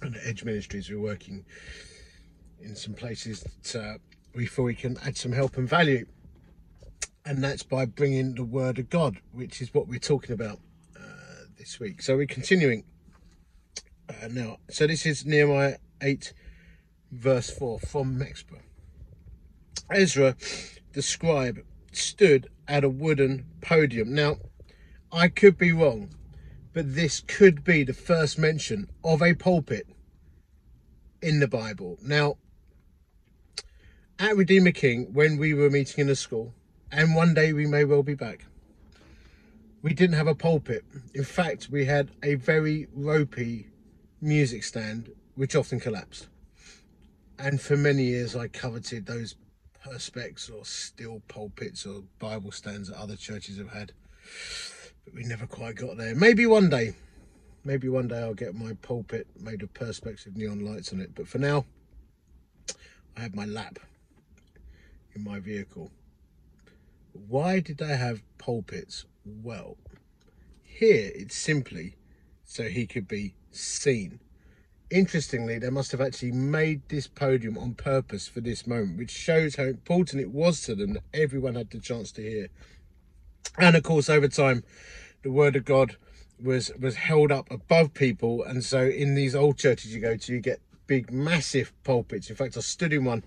And 0.02 0.16
at 0.16 0.22
Edge 0.24 0.44
Ministries, 0.44 0.90
we're 0.90 1.00
working 1.00 1.44
in 2.60 2.74
some 2.74 2.94
places 2.94 3.44
that 3.62 3.76
uh, 3.76 3.98
we 4.34 4.46
feel 4.46 4.64
we 4.64 4.74
can 4.74 4.96
add 5.04 5.16
some 5.16 5.32
help 5.32 5.56
and 5.56 5.68
value. 5.68 6.06
And 7.24 7.42
that's 7.42 7.62
by 7.62 7.84
bringing 7.84 8.34
the 8.34 8.44
Word 8.44 8.78
of 8.80 8.90
God, 8.90 9.18
which 9.32 9.60
is 9.60 9.72
what 9.72 9.86
we're 9.86 10.00
talking 10.00 10.32
about 10.32 10.58
this 11.58 11.80
week. 11.80 12.00
So 12.02 12.16
we're 12.16 12.26
continuing 12.26 12.84
uh, 14.08 14.28
now. 14.30 14.58
So 14.70 14.86
this 14.86 15.04
is 15.04 15.26
Nehemiah 15.26 15.76
8 16.00 16.32
verse 17.10 17.50
4 17.50 17.80
from 17.80 18.18
Mexborough. 18.18 18.62
Ezra, 19.90 20.36
the 20.92 21.02
scribe, 21.02 21.58
stood 21.92 22.48
at 22.68 22.84
a 22.84 22.88
wooden 22.88 23.46
podium. 23.60 24.14
Now, 24.14 24.36
I 25.10 25.28
could 25.28 25.58
be 25.58 25.72
wrong, 25.72 26.10
but 26.72 26.94
this 26.94 27.20
could 27.26 27.64
be 27.64 27.82
the 27.82 27.94
first 27.94 28.38
mention 28.38 28.88
of 29.02 29.22
a 29.22 29.34
pulpit 29.34 29.88
in 31.20 31.40
the 31.40 31.48
Bible. 31.48 31.98
Now, 32.02 32.36
at 34.18 34.36
Redeemer 34.36 34.72
King, 34.72 35.12
when 35.12 35.38
we 35.38 35.54
were 35.54 35.70
meeting 35.70 36.02
in 36.02 36.06
the 36.08 36.16
school, 36.16 36.54
and 36.92 37.14
one 37.14 37.34
day 37.34 37.52
we 37.52 37.66
may 37.66 37.84
well 37.84 38.02
be 38.02 38.14
back, 38.14 38.44
we 39.82 39.94
didn't 39.94 40.16
have 40.16 40.26
a 40.26 40.34
pulpit. 40.34 40.84
In 41.14 41.24
fact, 41.24 41.68
we 41.70 41.84
had 41.84 42.10
a 42.22 42.34
very 42.34 42.88
ropey 42.92 43.68
music 44.20 44.64
stand, 44.64 45.10
which 45.34 45.54
often 45.54 45.80
collapsed 45.80 46.28
and 47.38 47.60
for 47.60 47.76
many 47.76 48.04
years 48.04 48.34
I 48.34 48.48
coveted 48.48 49.06
those 49.06 49.36
perspex 49.86 50.52
or 50.52 50.64
steel 50.64 51.22
pulpits 51.28 51.86
or 51.86 52.02
Bible 52.18 52.50
stands 52.50 52.88
that 52.88 52.98
other 52.98 53.16
churches 53.16 53.58
have 53.58 53.72
had. 53.72 53.92
But 55.04 55.14
we 55.14 55.22
never 55.22 55.46
quite 55.46 55.76
got 55.76 55.96
there. 55.96 56.14
Maybe 56.14 56.46
one 56.46 56.68
day. 56.68 56.94
Maybe 57.64 57.88
one 57.88 58.08
day 58.08 58.20
I'll 58.20 58.34
get 58.34 58.54
my 58.54 58.72
pulpit 58.82 59.26
made 59.40 59.62
of 59.62 59.72
perspex 59.72 60.24
with 60.24 60.36
neon 60.36 60.64
lights 60.64 60.92
on 60.92 61.00
it. 61.00 61.14
But 61.14 61.28
for 61.28 61.38
now, 61.38 61.64
I 63.16 63.20
have 63.20 63.34
my 63.34 63.44
lap 63.44 63.78
in 65.14 65.22
my 65.22 65.38
vehicle. 65.38 65.90
Why 67.28 67.60
did 67.60 67.78
they 67.78 67.96
have 67.96 68.22
pulpits? 68.38 69.06
Well, 69.42 69.76
here 70.62 71.10
it's 71.14 71.36
simply 71.36 71.96
so 72.44 72.64
he 72.64 72.86
could 72.86 73.08
be 73.08 73.34
seen 73.50 74.20
interestingly, 74.90 75.58
they 75.58 75.70
must 75.70 75.92
have 75.92 76.00
actually 76.00 76.32
made 76.32 76.82
this 76.88 77.06
podium 77.06 77.58
on 77.58 77.74
purpose 77.74 78.28
for 78.28 78.40
this 78.40 78.66
moment, 78.66 78.98
which 78.98 79.10
shows 79.10 79.56
how 79.56 79.64
important 79.64 80.22
it 80.22 80.30
was 80.30 80.62
to 80.62 80.74
them 80.74 80.94
that 80.94 81.02
everyone 81.12 81.54
had 81.54 81.70
the 81.70 81.80
chance 81.80 82.12
to 82.12 82.22
hear. 82.22 82.48
And 83.58 83.76
of 83.76 83.82
course, 83.82 84.08
over 84.08 84.28
time, 84.28 84.64
the 85.22 85.32
word 85.32 85.56
of 85.56 85.64
God 85.64 85.96
was 86.42 86.70
was 86.78 86.96
held 86.96 87.32
up 87.32 87.50
above 87.50 87.94
people, 87.94 88.44
and 88.44 88.64
so 88.64 88.82
in 88.82 89.14
these 89.14 89.34
old 89.34 89.58
churches 89.58 89.94
you 89.94 90.00
go 90.00 90.16
to, 90.16 90.32
you 90.32 90.40
get 90.40 90.60
big, 90.86 91.10
massive 91.10 91.72
pulpits. 91.84 92.30
In 92.30 92.36
fact, 92.36 92.56
I 92.56 92.60
stood 92.60 92.92
in 92.92 93.04
one 93.04 93.24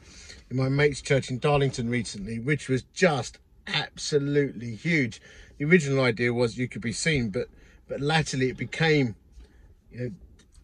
in 0.50 0.58
my 0.58 0.70
mate's 0.70 1.01
church 1.01 1.29
in 1.29 1.39
Darlington 1.39 1.89
recently, 1.89 2.39
which 2.39 2.70
was 2.70 2.84
just 2.93 3.39
absolutely 3.67 4.75
huge. 4.75 5.22
The 5.62 5.68
original 5.68 6.03
idea 6.03 6.34
was 6.34 6.58
you 6.58 6.68
could 6.68 6.82
be 6.82 6.91
seen, 6.91 7.30
but 7.30 7.48
but 7.88 8.01
latterly 8.01 8.50
it 8.50 8.58
became 8.58 9.15
you 9.91 10.00
know 10.00 10.12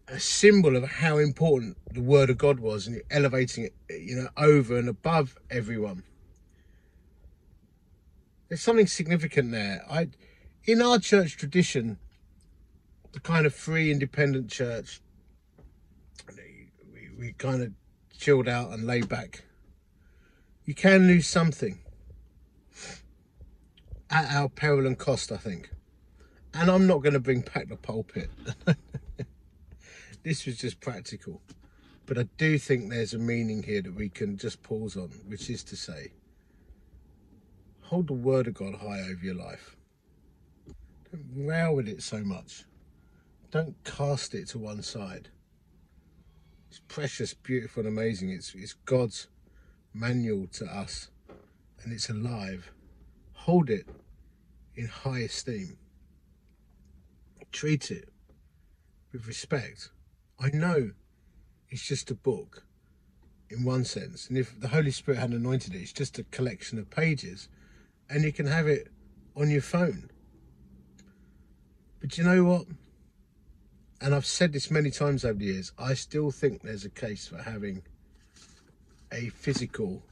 a 0.08 0.18
symbol 0.18 0.74
of 0.74 0.82
how 0.90 1.18
important 1.18 1.76
the 1.94 2.02
word 2.02 2.30
of 2.30 2.38
God 2.38 2.58
was 2.58 2.88
and 2.88 3.00
elevating 3.08 3.62
it, 3.62 3.74
you 3.88 4.16
know, 4.16 4.28
over 4.36 4.76
and 4.76 4.88
above 4.88 5.38
everyone. 5.52 6.02
There's 8.48 8.60
something 8.60 8.88
significant 8.88 9.52
there. 9.52 9.84
I, 9.88 10.08
in 10.64 10.82
our 10.82 10.98
church 10.98 11.36
tradition, 11.36 11.98
the 13.12 13.20
kind 13.20 13.46
of 13.46 13.54
free, 13.54 13.92
independent 13.92 14.50
church, 14.50 15.00
we, 16.92 17.10
we 17.16 17.34
kind 17.34 17.62
of 17.62 17.70
chilled 18.18 18.48
out 18.48 18.72
and 18.72 18.84
laid 18.84 19.08
back. 19.08 19.44
You 20.64 20.74
can 20.74 21.06
lose 21.06 21.28
something 21.28 21.78
at 24.10 24.34
our 24.34 24.48
peril 24.48 24.86
and 24.86 24.98
cost, 24.98 25.32
I 25.32 25.36
think. 25.36 25.70
And 26.54 26.70
I'm 26.70 26.86
not 26.86 27.02
going 27.02 27.12
to 27.12 27.20
bring 27.20 27.42
back 27.42 27.68
the 27.68 27.76
pulpit. 27.76 28.30
This 30.28 30.44
was 30.44 30.58
just 30.58 30.80
practical. 30.80 31.40
But 32.04 32.18
I 32.18 32.24
do 32.36 32.58
think 32.58 32.90
there's 32.90 33.14
a 33.14 33.18
meaning 33.18 33.62
here 33.62 33.80
that 33.80 33.94
we 33.94 34.10
can 34.10 34.36
just 34.36 34.62
pause 34.62 34.94
on, 34.94 35.08
which 35.26 35.48
is 35.48 35.62
to 35.64 35.76
say, 35.76 36.12
hold 37.80 38.08
the 38.08 38.12
word 38.12 38.46
of 38.46 38.52
God 38.52 38.74
high 38.74 39.00
over 39.00 39.20
your 39.24 39.34
life. 39.34 39.74
Don't 41.10 41.46
rail 41.46 41.76
with 41.76 41.88
it 41.88 42.02
so 42.02 42.18
much. 42.18 42.64
Don't 43.50 43.74
cast 43.84 44.34
it 44.34 44.48
to 44.48 44.58
one 44.58 44.82
side. 44.82 45.28
It's 46.68 46.82
precious, 46.88 47.32
beautiful, 47.32 47.86
and 47.86 47.98
amazing. 47.98 48.28
It's, 48.28 48.54
it's 48.54 48.74
God's 48.74 49.28
manual 49.94 50.46
to 50.48 50.66
us, 50.66 51.08
and 51.82 51.90
it's 51.90 52.10
alive. 52.10 52.70
Hold 53.48 53.70
it 53.70 53.86
in 54.76 54.88
high 54.88 55.20
esteem. 55.20 55.78
Treat 57.50 57.90
it 57.90 58.10
with 59.10 59.26
respect 59.26 59.88
I 60.38 60.50
know 60.50 60.90
it's 61.70 61.88
just 61.88 62.10
a 62.10 62.14
book 62.14 62.66
in 63.48 63.64
one 63.64 63.86
sense. 63.86 64.28
And 64.28 64.36
if 64.36 64.60
the 64.60 64.68
Holy 64.68 64.90
Spirit 64.90 65.20
had 65.20 65.30
anointed 65.30 65.74
it, 65.74 65.78
it's 65.78 65.94
just 65.94 66.18
a 66.18 66.24
collection 66.24 66.78
of 66.78 66.90
pages 66.90 67.48
and 68.10 68.22
you 68.22 68.32
can 68.34 68.44
have 68.44 68.66
it 68.66 68.88
on 69.34 69.48
your 69.48 69.62
phone. 69.62 70.10
But 72.00 72.18
you 72.18 72.24
know 72.24 72.44
what? 72.44 72.66
And 74.02 74.14
I've 74.14 74.26
said 74.26 74.52
this 74.52 74.70
many 74.70 74.90
times 74.90 75.24
over 75.24 75.38
the 75.38 75.46
years, 75.46 75.72
I 75.78 75.94
still 75.94 76.30
think 76.30 76.60
there's 76.60 76.84
a 76.84 76.90
case 76.90 77.26
for 77.26 77.38
having 77.38 77.80
a 79.10 79.30
physical 79.30 80.02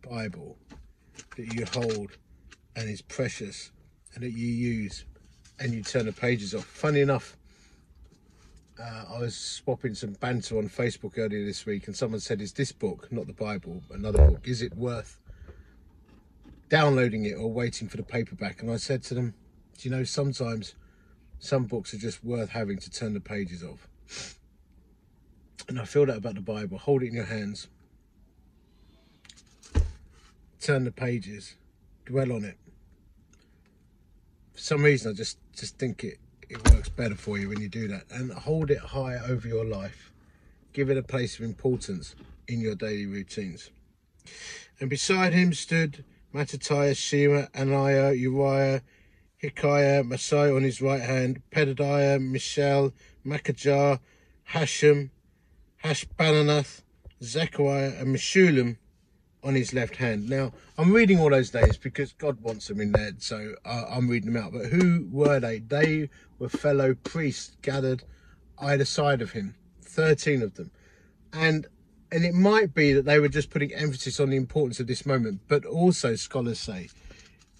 Bible 0.00 0.56
that 1.36 1.54
you 1.54 1.66
hold 1.74 2.16
and 2.76 2.88
is 2.88 3.02
precious 3.02 3.70
and 4.14 4.22
that 4.22 4.32
you 4.32 4.46
use 4.46 5.04
and 5.58 5.72
you 5.72 5.82
turn 5.82 6.06
the 6.06 6.12
pages 6.12 6.54
off. 6.54 6.64
Funny 6.64 7.00
enough, 7.00 7.36
uh, 8.80 9.04
I 9.14 9.18
was 9.20 9.36
swapping 9.36 9.94
some 9.94 10.14
banter 10.14 10.58
on 10.58 10.68
Facebook 10.68 11.18
earlier 11.18 11.44
this 11.44 11.66
week, 11.66 11.86
and 11.86 11.96
someone 11.96 12.20
said, 12.20 12.40
"Is 12.40 12.52
this 12.52 12.72
book, 12.72 13.12
not 13.12 13.26
the 13.26 13.32
Bible, 13.32 13.82
another 13.90 14.26
book? 14.26 14.48
Is 14.48 14.62
it 14.62 14.74
worth 14.74 15.18
downloading 16.68 17.24
it 17.26 17.34
or 17.34 17.52
waiting 17.52 17.88
for 17.88 17.96
the 17.96 18.02
paperback?" 18.02 18.62
And 18.62 18.70
I 18.70 18.76
said 18.76 19.02
to 19.04 19.14
them, 19.14 19.34
"Do 19.78 19.88
you 19.88 19.94
know 19.94 20.04
sometimes 20.04 20.74
some 21.38 21.64
books 21.66 21.92
are 21.94 21.98
just 21.98 22.24
worth 22.24 22.50
having 22.50 22.78
to 22.78 22.90
turn 22.90 23.12
the 23.12 23.20
pages 23.20 23.62
of." 23.62 23.86
And 25.68 25.78
I 25.78 25.84
feel 25.84 26.06
that 26.06 26.16
about 26.16 26.34
the 26.34 26.40
Bible. 26.40 26.78
Hold 26.78 27.02
it 27.02 27.08
in 27.08 27.14
your 27.14 27.24
hands, 27.24 27.68
turn 30.60 30.84
the 30.84 30.92
pages, 30.92 31.56
dwell 32.04 32.32
on 32.32 32.44
it. 32.44 32.56
For 34.52 34.60
some 34.60 34.82
reason, 34.82 35.12
I 35.12 35.14
just 35.14 35.38
just 35.54 35.78
think 35.78 36.04
it 36.04 36.18
it 36.48 36.70
works 36.70 36.88
better 36.88 37.14
for 37.14 37.38
you 37.38 37.48
when 37.48 37.60
you 37.60 37.68
do 37.68 37.88
that. 37.88 38.04
And 38.10 38.30
hold 38.32 38.70
it 38.70 38.78
high 38.78 39.16
over 39.16 39.48
your 39.48 39.64
life. 39.64 40.12
Give 40.72 40.90
it 40.90 40.98
a 40.98 41.02
place 41.02 41.38
of 41.38 41.44
importance 41.44 42.14
in 42.46 42.60
your 42.60 42.74
daily 42.74 43.06
routines. 43.06 43.70
And 44.80 44.90
beside 44.90 45.32
him 45.32 45.52
stood 45.54 46.04
Mattithias, 46.34 46.96
Shema, 46.96 47.46
Ananiah, 47.54 48.18
Uriah, 48.18 48.82
Hilkiah, 49.36 50.04
Masai 50.04 50.50
on 50.50 50.62
his 50.62 50.80
right 50.80 51.00
hand, 51.00 51.42
Pedadiah, 51.50 52.20
Mishael, 52.20 52.92
Malchijah, 53.24 54.00
Hashum, 54.50 55.10
Hashbaddannoth, 55.84 56.82
Zechariah, 57.22 57.94
and 57.98 58.14
Meshullam 58.14 58.76
on 59.44 59.54
his 59.54 59.74
left 59.74 59.96
hand. 59.96 60.28
Now, 60.28 60.52
I'm 60.78 60.92
reading 60.92 61.18
all 61.18 61.30
those 61.30 61.52
names 61.52 61.76
because 61.76 62.12
God 62.12 62.40
wants 62.40 62.68
them 62.68 62.80
in 62.80 62.92
there, 62.92 63.12
so 63.18 63.54
I'm 63.64 64.08
reading 64.08 64.32
them 64.32 64.42
out. 64.42 64.52
But 64.52 64.66
who 64.66 65.08
were 65.10 65.40
they? 65.40 65.58
They 65.58 66.08
were 66.38 66.48
fellow 66.48 66.94
priests 66.94 67.56
gathered 67.62 68.04
either 68.58 68.84
side 68.84 69.20
of 69.20 69.32
him, 69.32 69.54
13 69.82 70.42
of 70.42 70.54
them. 70.54 70.70
And 71.32 71.66
and 72.12 72.26
it 72.26 72.34
might 72.34 72.74
be 72.74 72.92
that 72.92 73.06
they 73.06 73.18
were 73.18 73.28
just 73.28 73.48
putting 73.48 73.72
emphasis 73.72 74.20
on 74.20 74.28
the 74.28 74.36
importance 74.36 74.78
of 74.78 74.86
this 74.86 75.06
moment, 75.06 75.40
but 75.48 75.64
also 75.64 76.14
scholars 76.14 76.58
say 76.58 76.90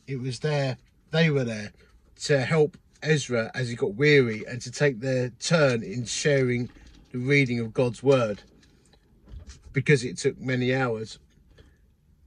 it 0.06 0.20
was 0.20 0.40
there, 0.40 0.76
they 1.10 1.30
were 1.30 1.44
there 1.44 1.72
to 2.24 2.40
help 2.42 2.76
Ezra 3.02 3.50
as 3.54 3.70
he 3.70 3.74
got 3.74 3.94
weary 3.94 4.44
and 4.46 4.60
to 4.60 4.70
take 4.70 5.00
their 5.00 5.30
turn 5.40 5.82
in 5.82 6.04
sharing 6.04 6.68
the 7.12 7.18
reading 7.18 7.60
of 7.60 7.72
God's 7.72 8.02
word 8.02 8.42
because 9.72 10.04
it 10.04 10.18
took 10.18 10.38
many 10.38 10.74
hours 10.74 11.18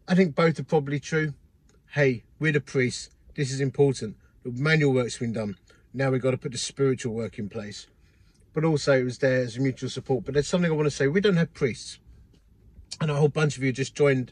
I 0.08 0.13
think 0.13 0.36
both 0.36 0.60
are 0.60 0.63
probably 0.63 1.00
true. 1.00 1.34
Hey, 1.94 2.24
we're 2.38 2.52
the 2.52 2.62
priests. 2.62 3.10
This 3.36 3.52
is 3.52 3.60
important. 3.60 4.15
The 4.44 4.52
manual 4.52 4.94
work's 4.94 5.18
been 5.18 5.34
done. 5.34 5.58
Now 5.96 6.12
we've 6.12 6.22
got 6.22 6.32
to 6.32 6.38
put 6.38 6.52
the 6.52 6.60
spiritual 6.60 7.15
work 7.15 7.39
in 7.39 7.50
place. 7.50 7.88
But 8.54 8.63
also 8.63 9.00
it 9.00 9.04
was 9.04 9.18
there 9.18 9.41
as 9.41 9.58
a 9.58 9.62
mutual 9.62 9.89
support. 9.89 10.24
But 10.24 10.36
there's 10.36 10.48
something 10.48 10.70
I 10.70 10.76
want 10.76 10.86
to 10.86 10.91
say. 10.91 11.08
We 11.08 11.22
don't 11.22 11.38
have 11.38 11.56
priests. 11.56 11.98
And 13.02 13.10
a 13.10 13.15
whole 13.15 13.30
bunch 13.30 13.58
of 13.58 13.63
you 13.63 13.72
just 13.72 13.96
joined 13.96 14.32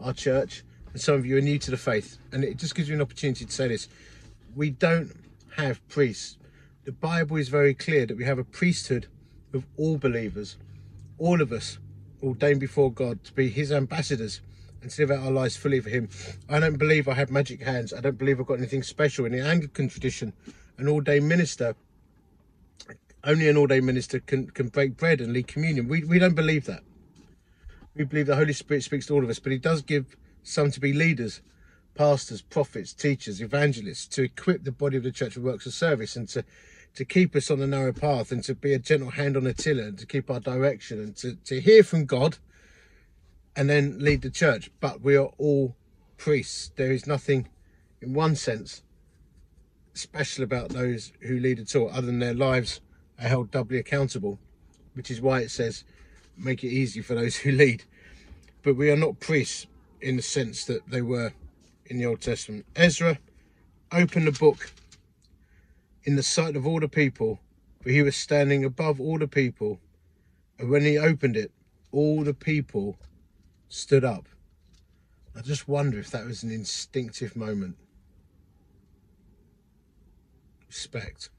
our 0.00 0.12
church. 0.12 0.64
And 0.92 1.00
some 1.00 1.14
of 1.14 1.24
you 1.24 1.36
are 1.36 1.40
new 1.40 1.58
to 1.60 1.70
the 1.70 1.76
faith. 1.76 2.18
And 2.32 2.42
it 2.42 2.56
just 2.56 2.74
gives 2.74 2.88
you 2.88 2.96
an 2.96 3.00
opportunity 3.00 3.44
to 3.44 3.52
say 3.52 3.68
this. 3.68 3.88
We 4.56 4.70
don't 4.70 5.12
have 5.54 5.86
priests. 5.86 6.36
The 6.84 6.92
Bible 6.92 7.36
is 7.36 7.48
very 7.48 7.74
clear 7.74 8.06
that 8.06 8.16
we 8.16 8.24
have 8.24 8.40
a 8.40 8.44
priesthood 8.44 9.06
of 9.54 9.66
all 9.76 9.98
believers. 9.98 10.56
All 11.18 11.40
of 11.40 11.52
us 11.52 11.78
ordained 12.20 12.58
before 12.58 12.90
God 12.90 13.22
to 13.22 13.32
be 13.32 13.48
his 13.48 13.70
ambassadors 13.70 14.40
and 14.82 14.90
to 14.90 15.06
live 15.06 15.22
our 15.22 15.30
lives 15.30 15.56
fully 15.56 15.80
for 15.80 15.88
him. 15.88 16.08
I 16.48 16.58
don't 16.60 16.76
believe 16.76 17.08
I 17.08 17.14
have 17.14 17.30
magic 17.30 17.62
hands. 17.62 17.92
I 17.92 18.00
don't 18.00 18.18
believe 18.18 18.40
I've 18.40 18.46
got 18.46 18.58
anything 18.58 18.82
special. 18.82 19.24
In 19.24 19.32
the 19.32 19.40
Anglican 19.40 19.88
tradition, 19.88 20.32
an 20.78 20.88
ordained 20.88 21.28
minister, 21.28 21.74
only 23.24 23.48
an 23.48 23.56
ordained 23.56 23.86
minister 23.86 24.20
can, 24.20 24.48
can 24.48 24.68
break 24.68 24.96
bread 24.96 25.20
and 25.20 25.32
lead 25.32 25.46
communion. 25.46 25.88
We, 25.88 26.04
we 26.04 26.18
don't 26.18 26.34
believe 26.34 26.66
that. 26.66 26.82
We 27.94 28.04
believe 28.04 28.26
the 28.26 28.36
Holy 28.36 28.52
Spirit 28.52 28.82
speaks 28.82 29.06
to 29.06 29.14
all 29.14 29.22
of 29.22 29.30
us, 29.30 29.38
but 29.38 29.52
he 29.52 29.58
does 29.58 29.82
give 29.82 30.16
some 30.42 30.70
to 30.72 30.80
be 30.80 30.92
leaders, 30.92 31.40
pastors, 31.94 32.42
prophets, 32.42 32.92
teachers, 32.92 33.40
evangelists, 33.40 34.06
to 34.08 34.22
equip 34.22 34.64
the 34.64 34.72
body 34.72 34.96
of 34.96 35.02
the 35.04 35.12
church 35.12 35.36
with 35.36 35.44
works 35.44 35.66
of 35.66 35.72
service 35.72 36.16
and 36.16 36.28
to 36.28 36.44
to 36.94 37.06
keep 37.06 37.34
us 37.34 37.50
on 37.50 37.58
the 37.58 37.66
narrow 37.66 37.90
path 37.90 38.32
and 38.32 38.44
to 38.44 38.54
be 38.54 38.74
a 38.74 38.78
gentle 38.78 39.10
hand 39.10 39.34
on 39.34 39.44
the 39.44 39.54
tiller 39.54 39.84
and 39.84 39.98
to 39.98 40.04
keep 40.04 40.30
our 40.30 40.40
direction 40.40 41.00
and 41.00 41.16
to, 41.16 41.34
to 41.36 41.58
hear 41.58 41.82
from 41.82 42.04
God 42.04 42.36
and 43.56 43.68
then 43.68 43.98
lead 43.98 44.22
the 44.22 44.30
church. 44.30 44.70
But 44.80 45.02
we 45.02 45.16
are 45.16 45.30
all 45.38 45.76
priests. 46.16 46.72
There 46.76 46.92
is 46.92 47.06
nothing, 47.06 47.48
in 48.00 48.14
one 48.14 48.36
sense, 48.36 48.82
special 49.94 50.44
about 50.44 50.70
those 50.70 51.12
who 51.20 51.38
lead 51.38 51.60
at 51.60 51.76
all, 51.76 51.90
other 51.90 52.06
than 52.06 52.18
their 52.18 52.34
lives 52.34 52.80
are 53.18 53.28
held 53.28 53.50
doubly 53.50 53.78
accountable, 53.78 54.38
which 54.94 55.10
is 55.10 55.20
why 55.20 55.40
it 55.40 55.50
says, 55.50 55.84
make 56.36 56.64
it 56.64 56.68
easy 56.68 57.00
for 57.00 57.14
those 57.14 57.36
who 57.36 57.52
lead. 57.52 57.84
But 58.62 58.76
we 58.76 58.90
are 58.90 58.96
not 58.96 59.20
priests 59.20 59.66
in 60.00 60.16
the 60.16 60.22
sense 60.22 60.64
that 60.64 60.88
they 60.88 61.02
were 61.02 61.32
in 61.86 61.98
the 61.98 62.06
Old 62.06 62.20
Testament. 62.20 62.66
Ezra 62.74 63.18
opened 63.92 64.26
the 64.26 64.32
book 64.32 64.70
in 66.04 66.16
the 66.16 66.22
sight 66.22 66.56
of 66.56 66.66
all 66.66 66.80
the 66.80 66.88
people, 66.88 67.40
for 67.80 67.90
he 67.90 68.02
was 68.02 68.16
standing 68.16 68.64
above 68.64 69.00
all 69.00 69.18
the 69.18 69.28
people. 69.28 69.80
And 70.58 70.70
when 70.70 70.82
he 70.82 70.98
opened 70.98 71.36
it, 71.36 71.52
all 71.90 72.24
the 72.24 72.34
people 72.34 72.96
stood 73.72 74.04
up. 74.04 74.28
I 75.34 75.40
just 75.40 75.66
wonder 75.66 75.98
if 75.98 76.10
that 76.10 76.26
was 76.26 76.42
an 76.42 76.52
instinctive 76.52 77.34
moment. 77.34 77.76
Respect. 80.68 81.30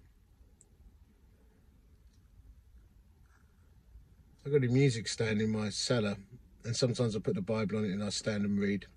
I've 4.43 4.51
got 4.51 4.63
a 4.63 4.67
music 4.67 5.07
stand 5.07 5.41
in 5.41 5.51
my 5.51 5.69
cellar, 5.69 6.17
and 6.65 6.75
sometimes 6.75 7.15
I 7.15 7.19
put 7.19 7.35
the 7.35 7.41
Bible 7.41 7.77
on 7.77 7.85
it 7.85 7.91
and 7.91 8.03
I 8.03 8.09
stand 8.09 8.45
and 8.45 8.59
read 8.59 8.87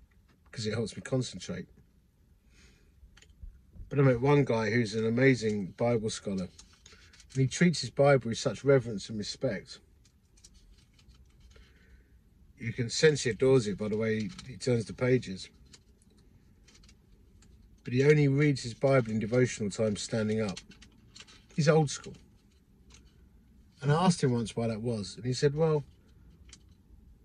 because 0.49 0.65
it 0.65 0.73
helps 0.73 0.95
me 0.95 1.03
concentrate. 1.03 1.67
But 3.87 3.99
I 3.99 4.01
met 4.01 4.19
one 4.19 4.45
guy 4.45 4.71
who's 4.71 4.95
an 4.95 5.05
amazing 5.05 5.75
Bible 5.77 6.09
scholar, 6.09 6.47
and 7.33 7.41
he 7.41 7.45
treats 7.45 7.81
his 7.81 7.91
Bible 7.91 8.29
with 8.29 8.39
such 8.39 8.63
reverence 8.63 9.09
and 9.09 9.17
respect. 9.19 9.79
You 12.59 12.73
can 12.73 12.89
sense 12.89 13.23
he 13.23 13.29
adores 13.29 13.67
it 13.67 13.77
by 13.77 13.87
the 13.87 13.97
way 13.97 14.29
he 14.47 14.57
turns 14.57 14.85
the 14.85 14.93
pages. 14.93 15.49
But 17.83 17.93
he 17.93 18.03
only 18.03 18.27
reads 18.27 18.63
his 18.63 18.73
Bible 18.73 19.11
in 19.11 19.19
devotional 19.19 19.69
time 19.69 19.95
standing 19.95 20.41
up. 20.41 20.59
He's 21.55 21.69
old 21.69 21.89
school. 21.89 22.15
And 23.81 23.91
I 23.91 24.05
asked 24.05 24.23
him 24.23 24.33
once 24.33 24.55
why 24.55 24.67
that 24.67 24.81
was, 24.81 25.15
and 25.15 25.25
he 25.25 25.33
said, 25.33 25.55
well, 25.55 25.83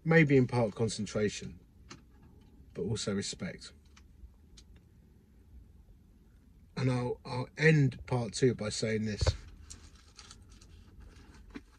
maybe 0.04 0.36
in 0.36 0.46
part 0.46 0.74
concentration, 0.74 1.54
but 2.74 2.82
also 2.82 3.14
respect. 3.14 3.72
And 6.76 6.90
I'll, 6.90 7.18
I'll 7.24 7.48
end 7.56 7.98
part 8.06 8.32
two 8.32 8.54
by 8.54 8.68
saying 8.68 9.06
this. 9.06 9.22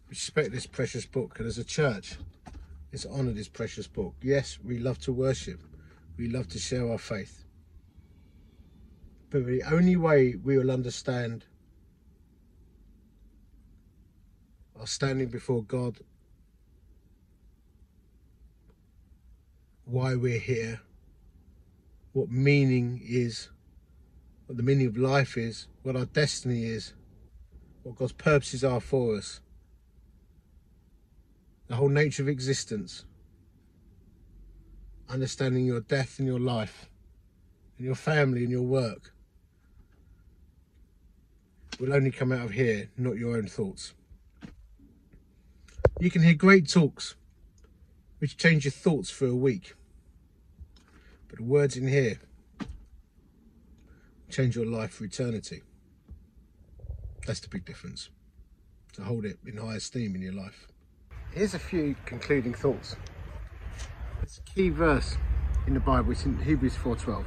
Respect 0.09 0.51
this 0.51 0.65
precious 0.65 1.05
book, 1.05 1.39
and 1.39 1.47
as 1.47 1.57
a 1.57 1.63
church, 1.63 2.15
let's 2.93 3.07
honour 3.07 3.31
this 3.33 3.49
precious 3.49 3.87
book. 3.87 4.13
Yes, 4.21 4.59
we 4.63 4.77
love 4.77 4.99
to 4.99 5.11
worship, 5.11 5.59
we 6.15 6.29
love 6.29 6.47
to 6.49 6.59
share 6.59 6.89
our 6.89 6.99
faith. 6.99 7.43
But 9.31 9.47
the 9.47 9.63
only 9.63 9.95
way 9.95 10.35
we 10.35 10.59
will 10.59 10.69
understand 10.69 11.45
our 14.79 14.85
standing 14.85 15.29
before 15.29 15.63
God, 15.63 16.01
why 19.85 20.13
we're 20.13 20.37
here, 20.37 20.79
what 22.11 22.29
meaning 22.29 23.01
is, 23.03 23.49
what 24.45 24.57
the 24.57 24.63
meaning 24.63 24.85
of 24.85 24.97
life 24.97 25.35
is, 25.35 25.67
what 25.81 25.95
our 25.95 26.05
destiny 26.05 26.65
is, 26.65 26.93
what 27.81 27.95
God's 27.95 28.13
purposes 28.13 28.63
are 28.63 28.79
for 28.79 29.15
us, 29.15 29.41
the 31.73 31.77
whole 31.77 31.89
nature 31.89 32.21
of 32.21 32.29
existence, 32.29 33.03
understanding 35.09 35.65
your 35.65 35.79
death 35.79 36.19
and 36.19 36.27
your 36.27 36.39
life, 36.39 36.87
and 37.79 37.85
your 37.87 37.95
family 37.95 38.43
and 38.43 38.51
your 38.51 38.61
work 38.61 39.11
will 41.79 41.91
only 41.91 42.11
come 42.11 42.31
out 42.31 42.45
of 42.45 42.51
here, 42.51 42.91
not 42.95 43.17
your 43.17 43.35
own 43.37 43.47
thoughts. 43.47 43.95
You 45.99 46.11
can 46.11 46.21
hear 46.21 46.35
great 46.35 46.69
talks 46.69 47.15
which 48.19 48.37
change 48.37 48.65
your 48.65 48.71
thoughts 48.71 49.09
for 49.09 49.25
a 49.25 49.35
week. 49.35 49.73
But 51.27 51.39
the 51.39 51.43
words 51.43 51.75
in 51.75 51.87
here 51.87 52.19
change 54.29 54.55
your 54.55 54.67
life 54.67 54.91
for 54.91 55.05
eternity. 55.05 55.63
That's 57.25 57.39
the 57.39 57.49
big 57.49 57.65
difference. 57.65 58.09
To 58.93 59.01
hold 59.01 59.25
it 59.25 59.39
in 59.43 59.57
high 59.57 59.77
esteem 59.77 60.13
in 60.13 60.21
your 60.21 60.33
life. 60.33 60.67
Here's 61.33 61.55
a 61.55 61.59
few 61.59 61.95
concluding 62.05 62.53
thoughts. 62.53 62.95
It's 64.21 64.37
a 64.37 64.41
key 64.41 64.69
verse 64.69 65.17
in 65.65 65.73
the 65.73 65.79
Bible, 65.79 66.11
it's 66.11 66.25
in 66.25 66.37
Hebrews 66.37 66.75
4.12. 66.75 67.25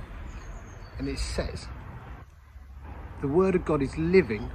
And 1.01 1.09
it 1.09 1.19
says, 1.19 1.67
the 3.21 3.27
word 3.27 3.57
of 3.57 3.65
God 3.65 3.83
is 3.83 3.99
living, 3.99 4.49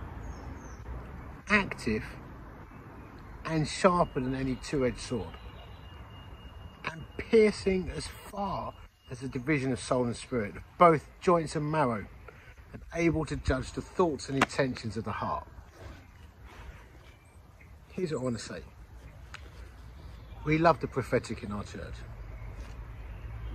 active, 1.50 2.04
and 3.44 3.68
sharper 3.68 4.22
than 4.22 4.36
any 4.36 4.56
two-edged 4.56 5.00
sword, 5.00 5.36
and 6.90 7.04
piercing 7.18 7.92
as 7.94 8.08
far 8.08 8.74
as 9.10 9.20
the 9.20 9.28
division 9.28 9.74
of 9.74 9.82
soul 9.82 10.06
and 10.06 10.16
spirit, 10.16 10.54
both 10.78 11.10
joints 11.20 11.58
and 11.58 11.70
marrow, 11.70 12.06
and 12.72 12.82
able 12.96 13.26
to 13.26 13.36
judge 13.36 13.74
the 13.74 13.82
thoughts 13.82 14.30
and 14.30 14.42
intentions 14.42 14.96
of 14.96 15.04
the 15.04 15.12
heart. 15.12 15.46
Here's 17.92 18.14
what 18.14 18.22
I 18.22 18.24
want 18.24 18.38
to 18.38 18.44
say. 18.44 18.62
We 20.46 20.58
love 20.58 20.80
the 20.80 20.88
prophetic 20.88 21.44
in 21.44 21.52
our 21.52 21.64
church. 21.64 21.94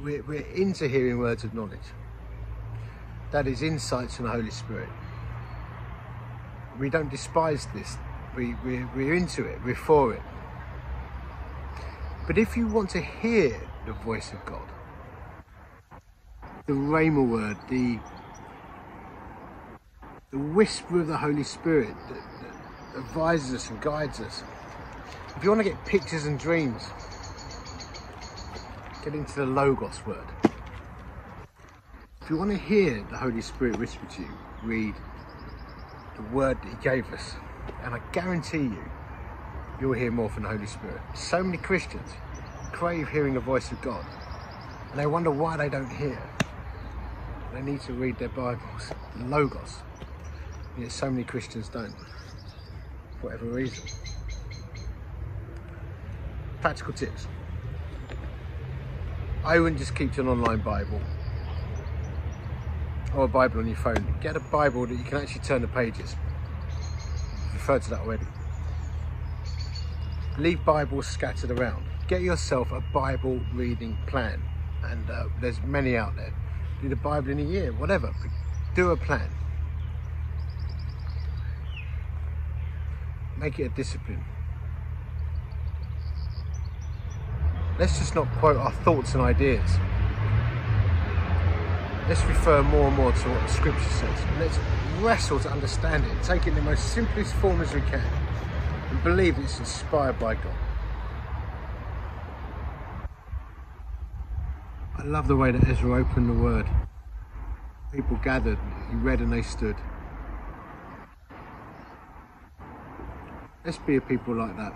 We're, 0.03 0.23
we're 0.23 0.47
into 0.55 0.89
hearing 0.89 1.19
words 1.19 1.45
of 1.45 1.55
knowledge. 1.55 1.79
That 3.33 3.47
is 3.47 3.63
insights 3.63 4.17
from 4.17 4.27
the 4.27 4.31
Holy 4.33 4.51
Spirit. 4.51 4.89
We 6.79 6.91
don't 6.91 7.11
despise 7.11 7.67
this 7.75 7.97
we, 8.37 8.55
we, 8.65 8.85
we're 8.95 9.15
into 9.15 9.45
it, 9.45 9.59
we're 9.65 9.75
for 9.75 10.13
it. 10.13 10.23
But 12.27 12.39
if 12.39 12.57
you 12.57 12.67
want 12.67 12.91
to 12.91 13.01
hear 13.01 13.59
the 13.87 13.93
voice 13.93 14.33
of 14.33 14.45
God, 14.45 14.69
the 16.67 16.75
Rhema 16.75 17.27
word, 17.27 17.57
the, 17.71 17.99
the 20.33 20.39
whisper 20.39 21.01
of 21.01 21.07
the 21.07 21.17
Holy 21.17 21.45
Spirit 21.45 21.95
that, 22.09 22.15
that 22.43 22.99
advises 22.99 23.55
us 23.55 23.71
and 23.71 23.81
guides 23.81 24.21
us, 24.21 24.43
if 25.37 25.45
you 25.45 25.51
want 25.51 25.63
to 25.63 25.69
get 25.69 25.85
pictures 25.85 26.27
and 26.27 26.39
dreams, 26.39 26.83
get 29.05 29.15
into 29.15 29.35
the 29.35 29.47
Logos 29.47 30.05
word. 30.07 30.27
If 32.23 32.31
you 32.31 32.37
want 32.37 32.51
to 32.51 32.57
hear 32.57 33.07
the 33.11 33.17
Holy 33.17 33.43
Spirit 33.43 33.79
whisper 33.79 34.07
to 34.07 34.23
you, 34.23 34.35
read 34.63 34.95
the 36.17 36.23
word 36.23 36.59
that 36.63 36.69
He 36.69 36.77
gave 36.83 37.13
us 37.13 37.35
and 37.83 37.95
I 37.95 38.01
guarantee 38.13 38.59
you, 38.59 38.85
you'll 39.81 39.93
hear 39.93 40.11
more 40.11 40.29
from 40.29 40.45
the 40.45 40.49
Holy 40.49 40.67
Spirit. 40.67 41.01
So 41.15 41.43
many 41.43 41.59
Christians 41.59 42.11
crave 42.73 43.09
hearing 43.09 43.35
the 43.35 43.41
voice 43.41 43.71
of 43.71 43.81
God, 43.81 44.05
and 44.91 44.99
they 44.99 45.07
wonder 45.07 45.31
why 45.31 45.57
they 45.57 45.69
don't 45.69 45.91
hear. 45.91 46.21
They 47.53 47.63
need 47.63 47.81
to 47.83 47.93
read 47.93 48.19
their 48.19 48.29
Bibles, 48.29 48.93
Logos. 49.19 49.83
Yet 50.79 50.93
so 50.93 51.11
many 51.11 51.25
Christians 51.25 51.69
don't, 51.69 51.95
for 53.21 53.29
whatever 53.29 53.47
reason. 53.47 53.85
Practical 56.67 56.95
tips. 56.95 57.29
I 59.45 59.61
wouldn't 59.61 59.79
just 59.79 59.95
keep 59.95 60.13
to 60.15 60.23
an 60.23 60.27
online 60.27 60.63
Bible 60.63 61.01
or 63.15 63.27
a 63.27 63.29
Bible 63.29 63.61
on 63.61 63.69
your 63.69 63.77
phone. 63.77 64.17
Get 64.21 64.35
a 64.35 64.41
Bible 64.41 64.85
that 64.85 64.97
you 64.97 65.05
can 65.05 65.19
actually 65.19 65.43
turn 65.43 65.63
the 65.63 65.69
pages 65.69 66.17
referred 67.53 67.83
to 67.83 67.91
that 67.91 68.01
already. 68.01 68.27
Leave 70.39 70.65
Bibles 70.65 71.07
scattered 71.07 71.53
around. 71.53 71.85
Get 72.09 72.23
yourself 72.23 72.73
a 72.73 72.81
Bible 72.93 73.41
reading 73.55 73.97
plan. 74.09 74.43
And 74.83 75.09
uh, 75.09 75.27
there's 75.41 75.63
many 75.63 75.97
out 75.97 76.17
there. 76.17 76.35
Read 76.83 76.91
a 76.91 76.97
Bible 76.97 77.31
in 77.31 77.39
a 77.39 77.45
year, 77.45 77.73
whatever. 77.75 78.13
Do 78.75 78.91
a 78.91 78.97
plan. 78.97 79.31
Make 83.39 83.61
it 83.61 83.67
a 83.67 83.69
discipline. 83.69 84.25
Let's 87.79 87.99
just 87.99 88.15
not 88.15 88.27
quote 88.39 88.57
our 88.57 88.73
thoughts 88.73 89.15
and 89.15 89.23
ideas. 89.23 89.71
Let's 92.09 92.25
refer 92.25 92.63
more 92.63 92.89
and 92.89 92.97
more 92.97 93.13
to 93.13 93.29
what 93.29 93.43
the 93.47 93.53
scripture 93.53 93.91
says. 93.91 94.21
And 94.29 94.41
let's 94.41 94.59
wrestle 95.01 95.39
to 95.41 95.51
understand 95.51 96.05
it, 96.07 96.23
take 96.23 96.47
it 96.47 96.51
in 96.51 96.55
the 96.55 96.63
most 96.63 96.95
simplest 96.95 97.35
form 97.35 97.61
as 97.61 97.75
we 97.75 97.83
can, 97.83 98.01
and 98.91 99.03
believe 99.05 99.39
it's 99.39 99.59
inspired 99.59 100.19
by 100.19 100.37
God. 100.37 100.55
I 104.97 105.03
love 105.05 105.29
the 105.29 105.37
way 105.37 105.51
that 105.51 105.69
Ezra 105.69 106.01
opened 106.01 106.31
the 106.31 106.43
word. 106.43 106.67
People 107.93 108.19
gathered, 108.25 108.59
he 108.89 108.97
read 108.97 109.21
and 109.21 109.31
they 109.31 109.43
stood. 109.43 109.77
Let's 113.65 113.79
be 113.79 113.97
a 113.97 114.01
people 114.01 114.35
like 114.35 114.57
that. 114.57 114.73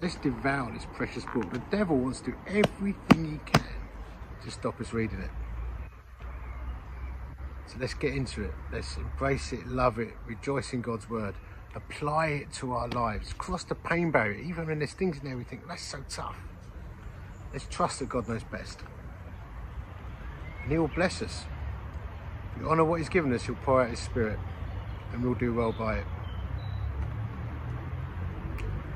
Let's 0.00 0.14
devour 0.14 0.70
this 0.72 0.86
precious 0.94 1.24
book. 1.24 1.52
The 1.52 1.62
devil 1.72 1.96
wants 1.96 2.20
to 2.20 2.30
do 2.30 2.36
everything 2.46 3.32
he 3.32 3.40
can 3.52 3.64
to 4.44 4.50
stop 4.50 4.80
us 4.80 4.92
reading 4.92 5.18
it. 5.18 5.30
So 7.66 7.78
let's 7.80 7.94
get 7.94 8.14
into 8.14 8.44
it. 8.44 8.52
Let's 8.72 8.96
embrace 8.96 9.52
it, 9.52 9.66
love 9.66 9.98
it, 9.98 10.14
rejoice 10.24 10.72
in 10.72 10.82
God's 10.82 11.10
word, 11.10 11.34
apply 11.74 12.28
it 12.28 12.52
to 12.54 12.74
our 12.74 12.86
lives, 12.88 13.32
cross 13.32 13.64
the 13.64 13.74
pain 13.74 14.12
barrier, 14.12 14.38
even 14.38 14.68
when 14.68 14.78
there's 14.78 14.92
things 14.92 15.18
in 15.18 15.24
there 15.24 15.36
we 15.36 15.42
think, 15.42 15.66
that's 15.66 15.82
so 15.82 15.98
tough. 16.08 16.36
Let's 17.52 17.66
trust 17.66 17.98
that 17.98 18.08
God 18.08 18.28
knows 18.28 18.44
best. 18.44 18.78
and 20.62 20.70
He 20.70 20.78
will 20.78 20.88
bless 20.88 21.22
us. 21.22 21.44
If 22.54 22.62
we 22.62 22.68
honour 22.68 22.84
what 22.84 23.00
He's 23.00 23.08
given 23.08 23.34
us, 23.34 23.42
He'll 23.46 23.56
pour 23.56 23.82
out 23.82 23.90
His 23.90 23.98
Spirit, 23.98 24.38
and 25.12 25.24
we'll 25.24 25.34
do 25.34 25.52
well 25.52 25.72
by 25.72 25.96
it. 25.98 26.06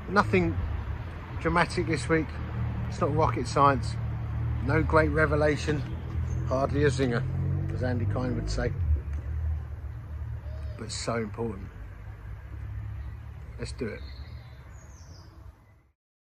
Nothing 0.09 0.55
dramatic 1.43 1.85
this 1.87 2.07
week. 2.07 2.25
It's 2.87 3.01
not 3.01 3.13
rocket 3.13 3.45
science. 3.49 3.97
No 4.65 4.81
great 4.81 5.09
revelation. 5.09 5.83
Hardly 6.47 6.85
a 6.85 6.87
zinger, 6.87 7.21
as 7.73 7.83
Andy 7.83 8.05
Kine 8.05 8.33
would 8.35 8.49
say. 8.49 8.71
But 10.79 10.89
so 10.89 11.15
important. 11.15 11.67
Let's 13.59 13.73
do 13.73 13.87
it. 13.87 13.99